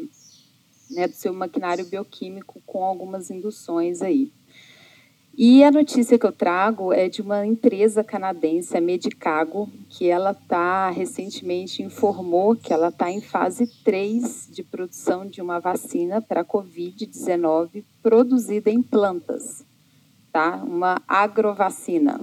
[0.91, 4.31] né, do seu maquinário bioquímico com algumas induções aí.
[5.37, 10.31] E a notícia que eu trago é de uma empresa canadense, a Medicago, que ela
[10.31, 16.39] está recentemente informou que ela está em fase 3 de produção de uma vacina para
[16.39, 19.65] a Covid-19 produzida em plantas,
[20.31, 20.55] tá?
[20.63, 22.17] Uma agrovacina.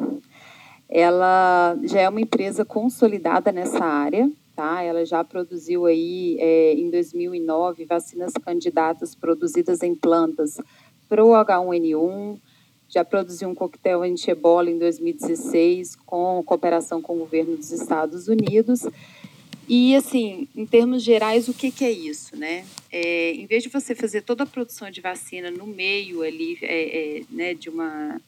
[0.88, 4.80] Ela já é uma empresa consolidada nessa área, tá?
[4.82, 10.58] Ela já produziu aí é, em 2009 vacinas candidatas produzidas em plantas
[11.10, 12.38] para o H1N1,
[12.92, 18.86] já produziu um coquetel anti-ebola em 2016 com cooperação com o governo dos Estados Unidos.
[19.66, 22.66] E, assim, em termos gerais, o que, que é isso, né?
[22.90, 27.18] É, em vez de você fazer toda a produção de vacina no meio ali, é,
[27.18, 28.20] é, né, de uma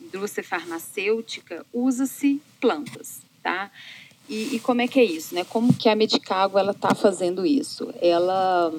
[0.00, 3.70] indústria farmacêutica, usa-se plantas, tá?
[4.28, 5.44] E, e, como é que é isso, né?
[5.44, 7.94] Como que a Medicago ela está fazendo isso?
[8.00, 8.72] Ela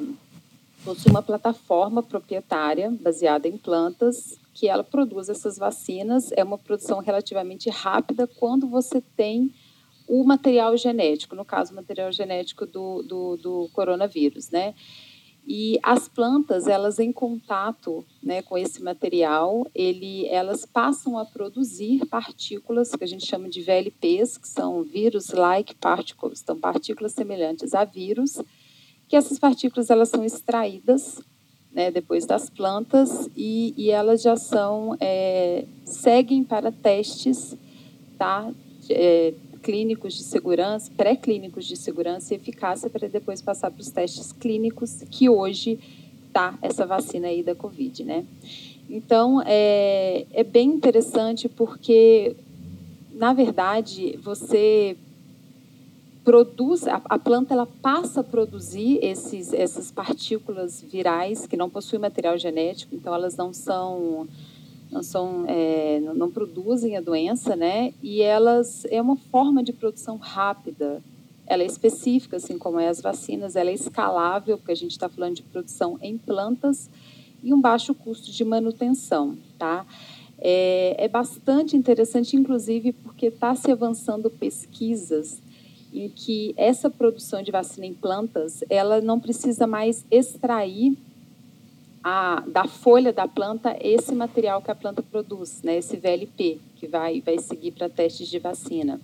[0.88, 6.32] possui uma plataforma proprietária baseada em plantas que ela produz essas vacinas.
[6.32, 9.54] É uma produção relativamente rápida quando você tem
[10.08, 14.74] o material genético, no caso, o material genético do, do, do coronavírus, né?
[15.46, 22.06] E as plantas, elas em contato né, com esse material, ele, elas passam a produzir
[22.06, 27.86] partículas que a gente chama de VLPs, que são vírus-like particles, então partículas semelhantes a
[27.86, 28.42] vírus,
[29.08, 31.20] que essas partículas elas são extraídas
[31.72, 37.56] né, depois das plantas e, e elas já são é, seguem para testes
[38.18, 38.52] tá,
[38.90, 44.32] é, clínicos de segurança, pré-clínicos de segurança e eficácia para depois passar para os testes
[44.32, 45.80] clínicos que hoje
[46.28, 48.26] está essa vacina aí da Covid, né?
[48.90, 52.36] Então, é, é bem interessante porque,
[53.12, 54.96] na verdade, você
[56.28, 62.02] produz, a, a, planta ela passa a produzir esses, essas partículas virais que não possuem
[62.02, 64.28] material genético, então elas não são
[64.92, 67.94] não são é, não, produzem a doença, né?
[68.04, 71.02] E elas é uma forma de produção rápida.
[71.46, 73.56] Ela é específica, assim como é as vacinas.
[73.56, 76.90] Ela é escalável, porque a gente está falando de produção em plantas
[77.42, 79.86] e um baixo custo de manutenção, tá?
[80.38, 85.42] É, é bastante interessante, inclusive, porque está se avançando pesquisas
[85.94, 90.98] em que essa produção de vacina em plantas, ela não precisa mais extrair
[92.04, 96.88] a, da folha da planta esse material que a planta produz, né, esse VLP, que
[96.88, 99.00] vai, vai seguir para testes de vacina.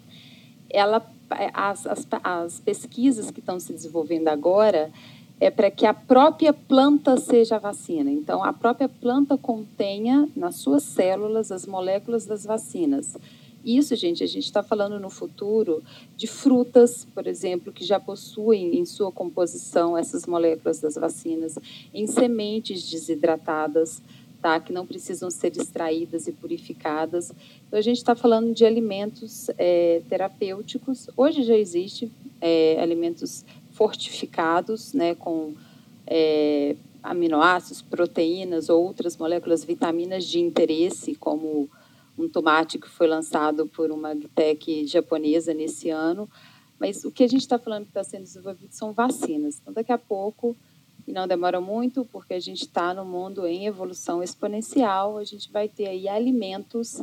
[0.69, 1.05] Ela,
[1.53, 4.91] as, as, as pesquisas que estão se desenvolvendo agora
[5.39, 8.09] é para que a própria planta seja a vacina.
[8.09, 13.17] Então, a própria planta contenha nas suas células as moléculas das vacinas.
[13.63, 15.81] Isso, gente, a gente está falando no futuro
[16.17, 21.57] de frutas, por exemplo, que já possuem em sua composição essas moléculas das vacinas,
[21.93, 24.01] em sementes desidratadas,
[24.41, 24.59] tá?
[24.59, 27.31] que não precisam ser extraídas e purificadas.
[27.67, 31.09] Então, a gente está falando de alimentos é, terapêuticos.
[31.15, 32.11] Hoje já existe
[32.41, 35.53] é, alimentos fortificados, né, com
[36.05, 41.69] é, aminoácidos, proteínas, outras moléculas, vitaminas de interesse, como
[42.17, 46.29] um tomate que foi lançado por uma agtech japonesa nesse ano.
[46.79, 49.59] Mas o que a gente está falando que está sendo desenvolvido são vacinas.
[49.61, 50.55] Então, daqui a pouco,
[51.07, 55.51] e não demora muito, porque a gente está no mundo em evolução exponencial, a gente
[55.51, 57.01] vai ter aí alimentos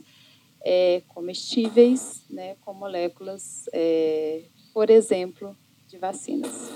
[0.62, 4.42] é, comestíveis, né, com moléculas, é,
[4.72, 5.56] por exemplo,
[5.88, 6.70] de vacinas.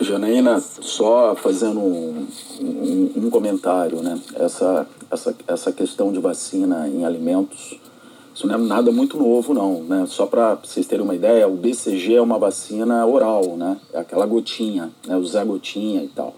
[0.00, 2.26] Janaína, só fazendo um,
[2.60, 4.20] um, um, comentário, né?
[4.34, 7.78] Essa, essa, essa questão de vacina em alimentos,
[8.34, 10.04] isso não é nada muito novo, não, né?
[10.08, 13.76] Só para vocês terem uma ideia, o BCG é uma vacina oral, né?
[13.92, 15.16] É aquela gotinha, né?
[15.16, 16.34] O Zé Gotinha e tal.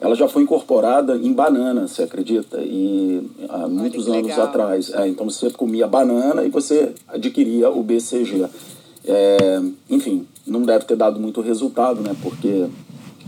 [0.00, 2.58] Ela já foi incorporada em banana, você acredita?
[2.60, 4.46] E há muitos anos legal.
[4.46, 4.92] atrás.
[4.92, 8.46] É, então você comia banana e você adquiria o BCG.
[9.06, 12.14] É, enfim, não deve ter dado muito resultado, né?
[12.22, 12.66] Porque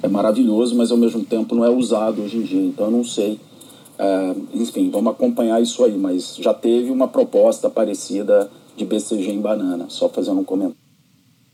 [0.02, 2.62] é maravilhoso, mas ao mesmo tempo não é usado hoje em dia.
[2.62, 3.40] Então eu não sei.
[3.98, 9.40] É, enfim, vamos acompanhar isso aí, mas já teve uma proposta parecida de BCG em
[9.40, 10.76] banana, só fazendo um comentário.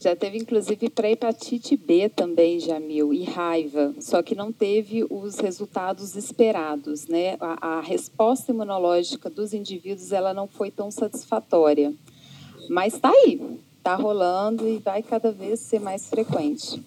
[0.01, 5.37] Já teve, inclusive, para hepatite B também, Jamil, e raiva, só que não teve os
[5.39, 7.37] resultados esperados, né?
[7.39, 11.95] A, a resposta imunológica dos indivíduos, ela não foi tão satisfatória.
[12.69, 13.41] Mas está aí,
[13.79, 16.83] está rolando e vai cada vez ser mais frequente.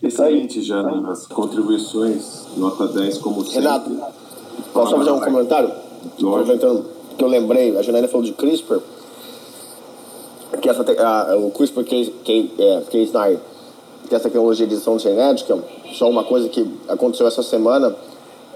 [0.00, 3.62] Excelente, Jana, nas contribuições, nota 10 como sempre.
[3.62, 3.90] Renato,
[4.72, 5.70] posso fazer um comentário?
[6.18, 6.84] Aproveitando
[7.16, 8.78] que eu lembrei, a Janaína falou de CRISPR,
[10.60, 13.38] que essa, a, o CRISPR Case, Case, é, Case 9,
[14.08, 15.58] que essa tecnologia de edição genética,
[15.92, 17.94] só uma coisa que aconteceu essa semana,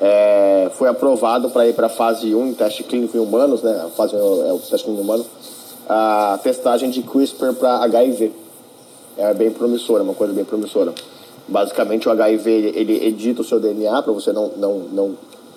[0.00, 3.82] é, foi aprovado para ir para a fase 1, teste clínico em humanos, né?
[3.84, 5.26] A fase é o teste clínico em humanos,
[5.88, 8.32] a testagem de CRISPR para HIV.
[9.16, 10.94] É bem promissora, uma coisa bem promissora.
[11.46, 15.14] Basicamente, o HIV ele edita o seu DNA para você não, não, não.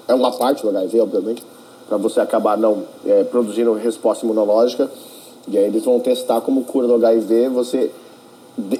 [0.07, 1.43] É uma parte do HIV, obviamente,
[1.87, 4.89] para você acabar não é, produzindo resposta imunológica.
[5.47, 7.91] E aí eles vão testar como cura do HIV você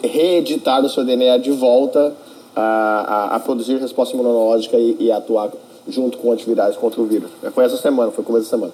[0.04, 2.16] reeditar o seu DNA de volta
[2.56, 5.52] a, a, a produzir resposta imunológica e, e, atuar
[5.88, 7.30] junto com antivirais contra o vírus.
[7.54, 8.74] Foi essa semana, foi começo da semana.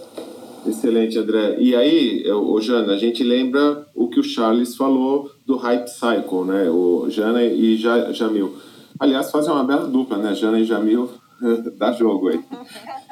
[0.66, 1.58] Excelente, André.
[1.60, 6.46] E aí, o Jana, a gente lembra o que o Charles falou do Hype Cycle,
[6.46, 6.70] né?
[6.70, 8.54] O Jana e Jamil.
[9.00, 10.36] Aliás, fazem uma bela dupla, né?
[10.36, 11.10] Jana e Jamil,
[11.78, 12.40] dá jogo aí.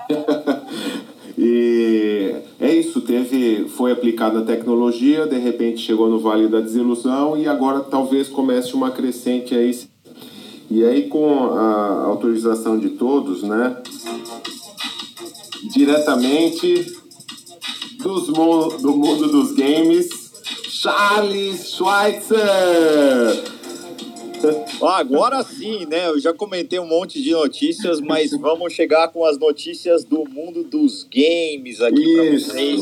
[1.38, 7.38] e é isso, teve, foi aplicada a tecnologia, de repente chegou no Vale da Desilusão
[7.38, 9.78] e agora talvez comece uma crescente aí.
[10.72, 13.76] E aí, com a autorização de todos, né?
[15.74, 16.86] Diretamente
[17.98, 20.08] dos, do mundo dos games,
[20.70, 23.59] Charles Schweitzer.
[24.82, 26.08] Agora sim, né?
[26.08, 30.64] Eu já comentei um monte de notícias, mas vamos chegar com as notícias do mundo
[30.64, 32.82] dos games aqui para vocês.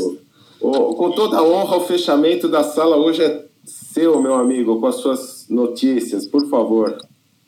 [0.60, 4.88] Oh, com toda a honra, o fechamento da sala hoje é seu, meu amigo, com
[4.88, 6.98] as suas notícias, por favor.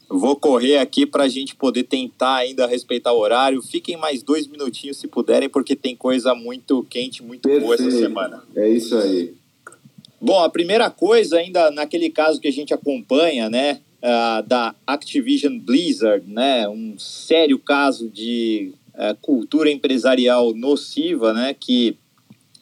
[0.10, 3.62] Vou correr aqui para a gente poder tentar ainda respeitar o horário.
[3.62, 7.64] Fiquem mais dois minutinhos se puderem, porque tem coisa muito quente, muito Perfeito.
[7.64, 8.43] boa essa semana.
[8.55, 9.36] É isso aí.
[10.20, 15.58] Bom, a primeira coisa, ainda naquele caso que a gente acompanha, né, uh, da Activision
[15.60, 21.97] Blizzard, né, um sério caso de uh, cultura empresarial nociva, né, que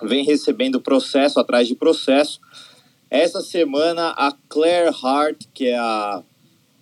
[0.01, 2.39] vem recebendo processo atrás de processo.
[3.09, 6.21] Essa semana, a Claire Hart, que é a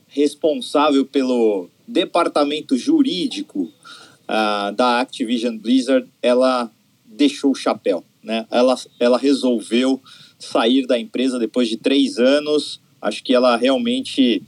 [0.08, 6.72] responsável pelo departamento jurídico uh, da Activision Blizzard, ela
[7.06, 8.46] deixou o chapéu, né?
[8.50, 10.02] Ela, ela resolveu
[10.38, 12.82] sair da empresa depois de três anos.
[13.02, 14.44] Acho que ela realmente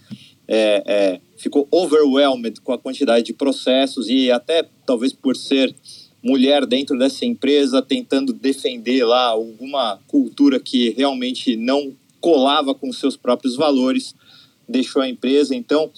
[0.47, 5.75] é, é, ficou overwhelmed com a quantidade de processos e até talvez por ser
[6.23, 13.15] mulher dentro dessa empresa tentando defender lá alguma cultura que realmente não colava com seus
[13.15, 14.15] próprios valores
[14.67, 15.55] deixou a empresa.
[15.55, 15.91] Então,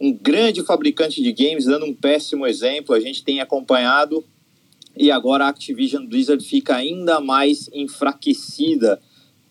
[0.00, 4.24] um grande fabricante de games dando um péssimo exemplo, a gente tem acompanhado
[4.96, 9.00] e agora a Activision Blizzard fica ainda mais enfraquecida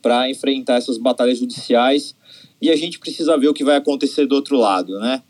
[0.01, 2.15] para enfrentar essas batalhas judiciais
[2.63, 5.21] e a gente precisa ver o que vai acontecer do outro lado, né?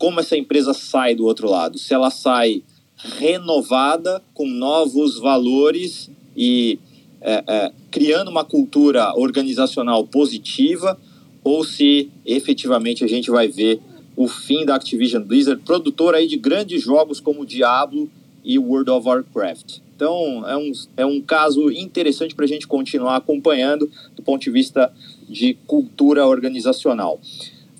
[0.00, 1.78] Como essa empresa sai do outro lado?
[1.78, 2.64] Se ela sai
[2.96, 6.80] renovada com novos valores e
[7.20, 10.98] é, é, criando uma cultura organizacional positiva
[11.44, 13.80] ou se efetivamente a gente vai ver
[14.16, 18.10] o fim da Activision Blizzard, produtora aí de grandes jogos como Diablo
[18.42, 19.78] e World of Warcraft.
[19.94, 24.50] Então é um, é um caso interessante para a gente continuar acompanhando do ponto de
[24.50, 24.92] vista
[25.28, 27.20] de cultura organizacional.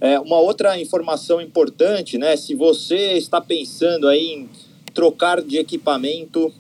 [0.01, 2.37] É, uma outra informação importante, né?
[2.37, 4.49] Se você está pensando aí em
[4.93, 6.53] trocar de equipamento,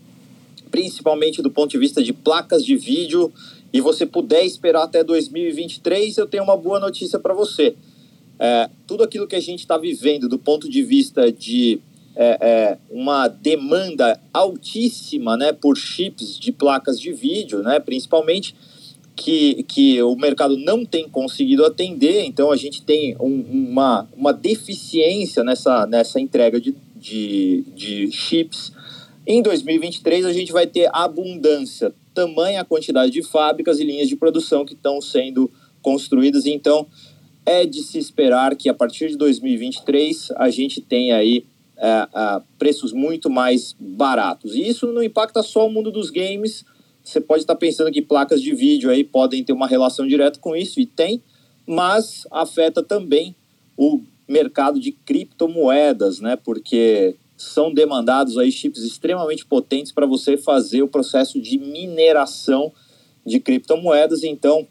[0.70, 3.32] principalmente do ponto de vista de placas de vídeo,
[3.72, 7.74] e você puder esperar até 2023, eu tenho uma boa notícia para você.
[8.38, 11.80] É, tudo aquilo que a gente está vivendo do ponto de vista de
[12.14, 18.54] é, é, uma demanda altíssima né, por chips de placas de vídeo, né, principalmente,
[19.14, 23.40] que, que o mercado não tem conseguido atender, então a gente tem um,
[23.70, 28.72] uma, uma deficiência nessa, nessa entrega de, de, de chips.
[29.26, 34.64] Em 2023, a gente vai ter abundância tamanha quantidade de fábricas e linhas de produção
[34.64, 35.50] que estão sendo
[35.80, 36.46] construídas.
[36.46, 36.86] Então,
[37.44, 41.44] é de se esperar que a partir de 2023 a gente tenha aí
[41.76, 44.54] é, é, preços muito mais baratos.
[44.54, 46.64] E isso não impacta só o mundo dos games.
[47.04, 50.54] Você pode estar pensando que placas de vídeo aí podem ter uma relação direta com
[50.54, 51.22] isso, e tem,
[51.66, 53.34] mas afeta também
[53.76, 56.36] o mercado de criptomoedas, né?
[56.36, 62.72] Porque são demandados aí chips extremamente potentes para você fazer o processo de mineração
[63.26, 64.22] de criptomoedas.
[64.22, 64.66] Então,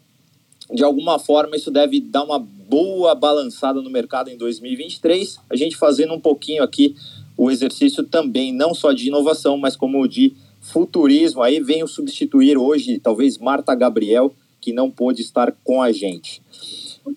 [0.72, 5.38] de alguma forma, isso deve dar uma boa balançada no mercado em 2023.
[5.50, 6.96] A gente fazendo um pouquinho aqui
[7.36, 11.42] o exercício também, não só de inovação, mas como de futurismo.
[11.42, 16.40] Aí venho substituir hoje, talvez, Marta Gabriel, que não pôde estar com a gente.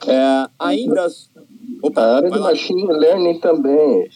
[0.08, 1.08] É, ainda.
[1.82, 4.10] Opa, a área de machine learning também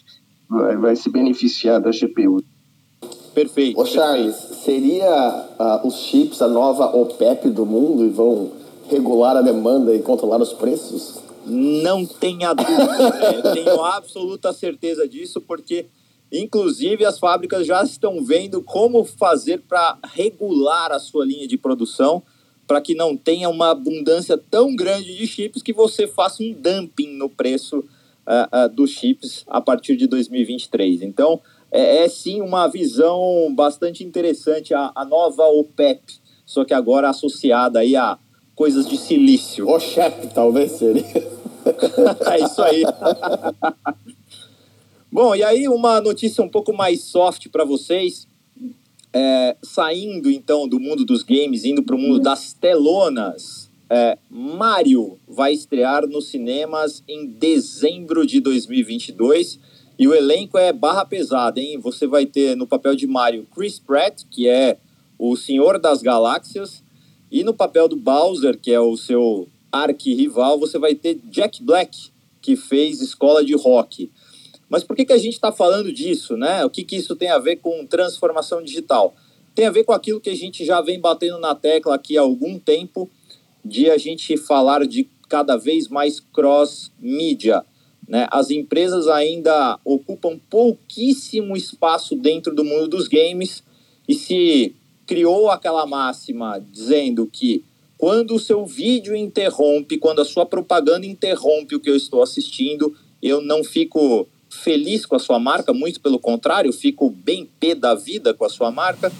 [0.49, 2.43] vai, vai se beneficiar da GPU.
[3.33, 3.79] Perfeito.
[3.79, 8.51] Ô Charles, seria uh, os chips a nova OPEP do mundo e vão
[8.89, 11.21] regular a demanda e controlar os preços?
[11.45, 12.97] Não tenha dúvida.
[12.97, 13.37] né?
[13.37, 15.85] Eu tenho absoluta certeza disso, porque
[16.31, 22.23] inclusive as fábricas já estão vendo como fazer para regular a sua linha de produção
[22.69, 27.17] para que não tenha uma abundância tão grande de chips que você faça um dumping
[27.17, 31.01] no preço uh, uh, dos chips a partir de 2023.
[31.01, 37.09] Então, é, é sim uma visão bastante interessante a, a, nova OPEP, só que agora
[37.09, 38.19] associada aí a
[38.53, 39.67] coisas de silício.
[39.67, 41.05] OSHEP, talvez seria.
[42.31, 42.83] é isso aí.
[45.11, 48.27] Bom, e aí uma notícia um pouco mais soft para vocês.
[49.11, 53.69] É, saindo então do mundo dos games, indo para o mundo das telonas.
[53.89, 59.59] É, Mario vai estrear nos cinemas em dezembro de 2022
[59.97, 61.79] e o elenco é barra pesada, hein?
[61.79, 64.77] Você vai ter no papel de Mario Chris Pratt, que é
[65.17, 66.83] o Senhor das Galáxias,
[67.31, 72.11] e no papel do Bowser, que é o seu arqui-rival, você vai ter Jack Black,
[72.41, 74.09] que fez Escola de Rock.
[74.69, 76.63] Mas por que, que a gente está falando disso, né?
[76.63, 79.15] O que, que isso tem a ver com transformação digital?
[79.55, 82.21] Tem a ver com aquilo que a gente já vem batendo na tecla aqui há
[82.21, 83.09] algum tempo,
[83.65, 87.65] de a gente falar de cada vez mais cross-mídia.
[88.07, 88.27] Né?
[88.31, 93.63] As empresas ainda ocupam pouquíssimo espaço dentro do mundo dos games
[94.07, 97.63] e se criou aquela máxima dizendo que
[97.97, 102.95] quando o seu vídeo interrompe, quando a sua propaganda interrompe o que eu estou assistindo,
[103.21, 107.93] eu não fico feliz com a sua marca, muito pelo contrário, fico bem pé da
[107.93, 109.11] vida com a sua marca.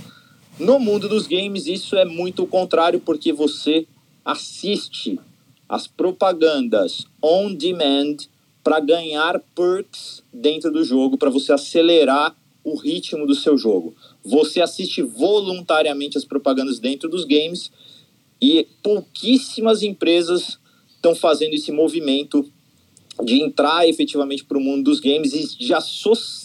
[0.59, 3.87] No mundo dos games, isso é muito o contrário, porque você
[4.25, 5.19] assiste
[5.67, 8.17] as propagandas on demand
[8.63, 13.95] para ganhar perks dentro do jogo, para você acelerar o ritmo do seu jogo.
[14.23, 17.71] Você assiste voluntariamente as propagandas dentro dos games
[18.41, 20.59] e pouquíssimas empresas
[20.95, 22.45] estão fazendo esse movimento
[23.23, 25.73] de entrar efetivamente para o mundo dos games e de,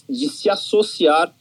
[0.09, 1.35] de se associar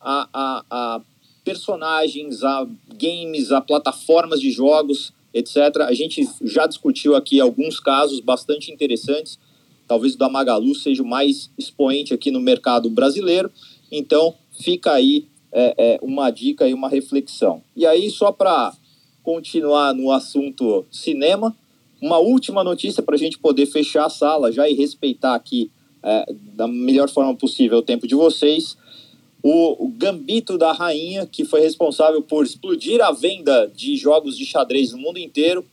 [0.00, 1.00] a, a, a,
[1.44, 5.82] personagens, a games, a plataformas de jogos, etc.
[5.86, 9.38] A gente já discutiu aqui alguns casos bastante interessantes.
[9.86, 13.50] Talvez o da Magalu seja o mais expoente aqui no mercado brasileiro.
[13.90, 17.62] Então, fica aí é, é, uma dica e uma reflexão.
[17.76, 18.72] E aí, só para
[19.22, 21.56] continuar no assunto cinema,
[22.02, 25.70] uma última notícia para a gente poder fechar a sala já e respeitar aqui
[26.02, 28.76] é, da melhor forma possível o tempo de vocês.
[29.40, 34.44] O, o Gambito da Rainha, que foi responsável por explodir a venda de jogos de
[34.44, 35.64] xadrez no mundo inteiro,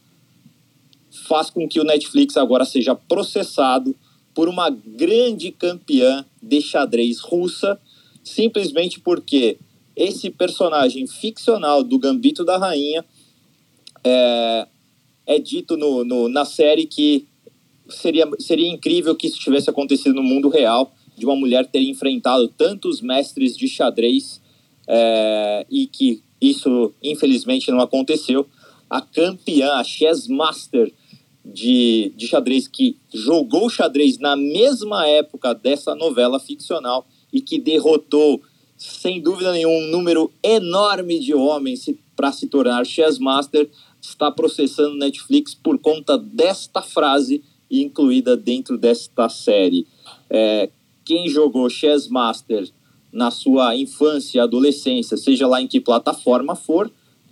[1.28, 3.96] faz com que o Netflix agora seja processado
[4.34, 7.80] por uma grande campeã de xadrez russa,
[8.24, 9.58] simplesmente porque
[9.96, 13.04] esse personagem ficcional do Gambito da Rainha
[14.04, 14.68] é,
[15.30, 17.28] é dito no, no, na série que
[17.88, 22.48] seria, seria incrível que isso tivesse acontecido no mundo real, de uma mulher ter enfrentado
[22.48, 24.42] tantos mestres de xadrez
[24.88, 28.48] é, e que isso, infelizmente, não aconteceu.
[28.90, 30.92] A campeã, a chess master
[31.46, 38.42] de, de xadrez, que jogou xadrez na mesma época dessa novela ficcional e que derrotou,
[38.76, 43.70] sem dúvida nenhuma, um número enorme de homens para se tornar chess master,
[44.02, 49.86] está processando Netflix por conta desta frase incluída dentro desta série.
[50.30, 50.70] É,
[51.06, 52.70] quem jogou Chess Master
[53.12, 56.92] na sua infância adolescência, seja lá em que plataforma for,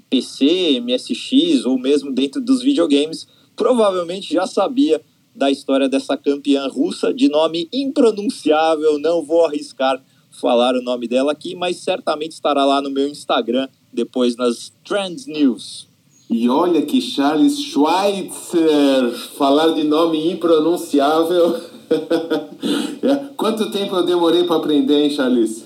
[0.10, 5.02] PC, MSX ou mesmo dentro dos videogames, provavelmente já sabia
[5.36, 11.32] da história dessa campeã russa de nome impronunciável, não vou arriscar falar o nome dela
[11.32, 15.87] aqui, mas certamente estará lá no meu Instagram depois nas Trends News.
[16.30, 21.78] E olha que Charles Schweitzer, falar de nome impronunciável.
[23.02, 25.64] É, quanto tempo eu demorei para aprender, hein, Charles?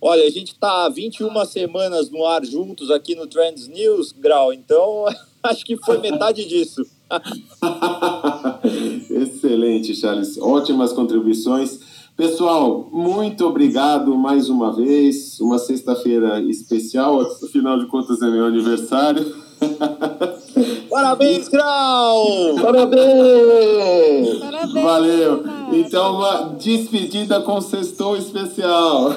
[0.00, 5.04] Olha, a gente está 21 semanas no ar juntos aqui no Trends News, Grau, então
[5.44, 6.84] acho que foi metade disso.
[9.08, 10.36] Excelente, Charles.
[10.38, 11.78] Ótimas contribuições.
[12.16, 15.38] Pessoal, muito obrigado mais uma vez.
[15.38, 19.45] Uma sexta-feira especial, afinal de contas é meu aniversário.
[20.90, 22.54] Parabéns, Grau!
[22.60, 24.38] Parabéns!
[24.38, 24.84] Parabéns!
[24.84, 25.44] Valeu!
[25.72, 29.12] Então, uma despedida com sextou especial.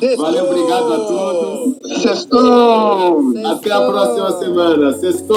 [0.00, 0.24] Sextou!
[0.24, 2.02] Valeu, obrigado a todos.
[2.02, 3.32] Sextou!
[3.44, 4.92] Até a próxima semana.
[4.94, 5.36] Sextou!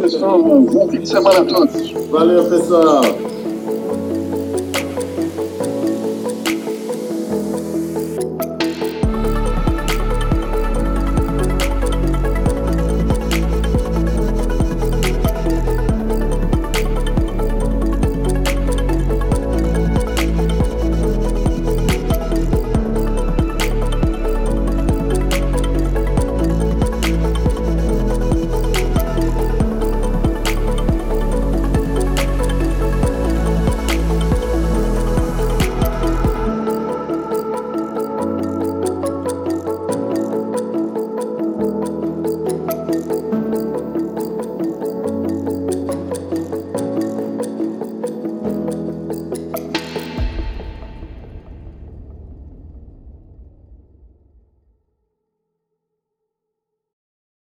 [0.00, 0.42] Sextou!
[0.42, 1.90] Bom fim de semana a todos.
[2.10, 3.02] Valeu, pessoal!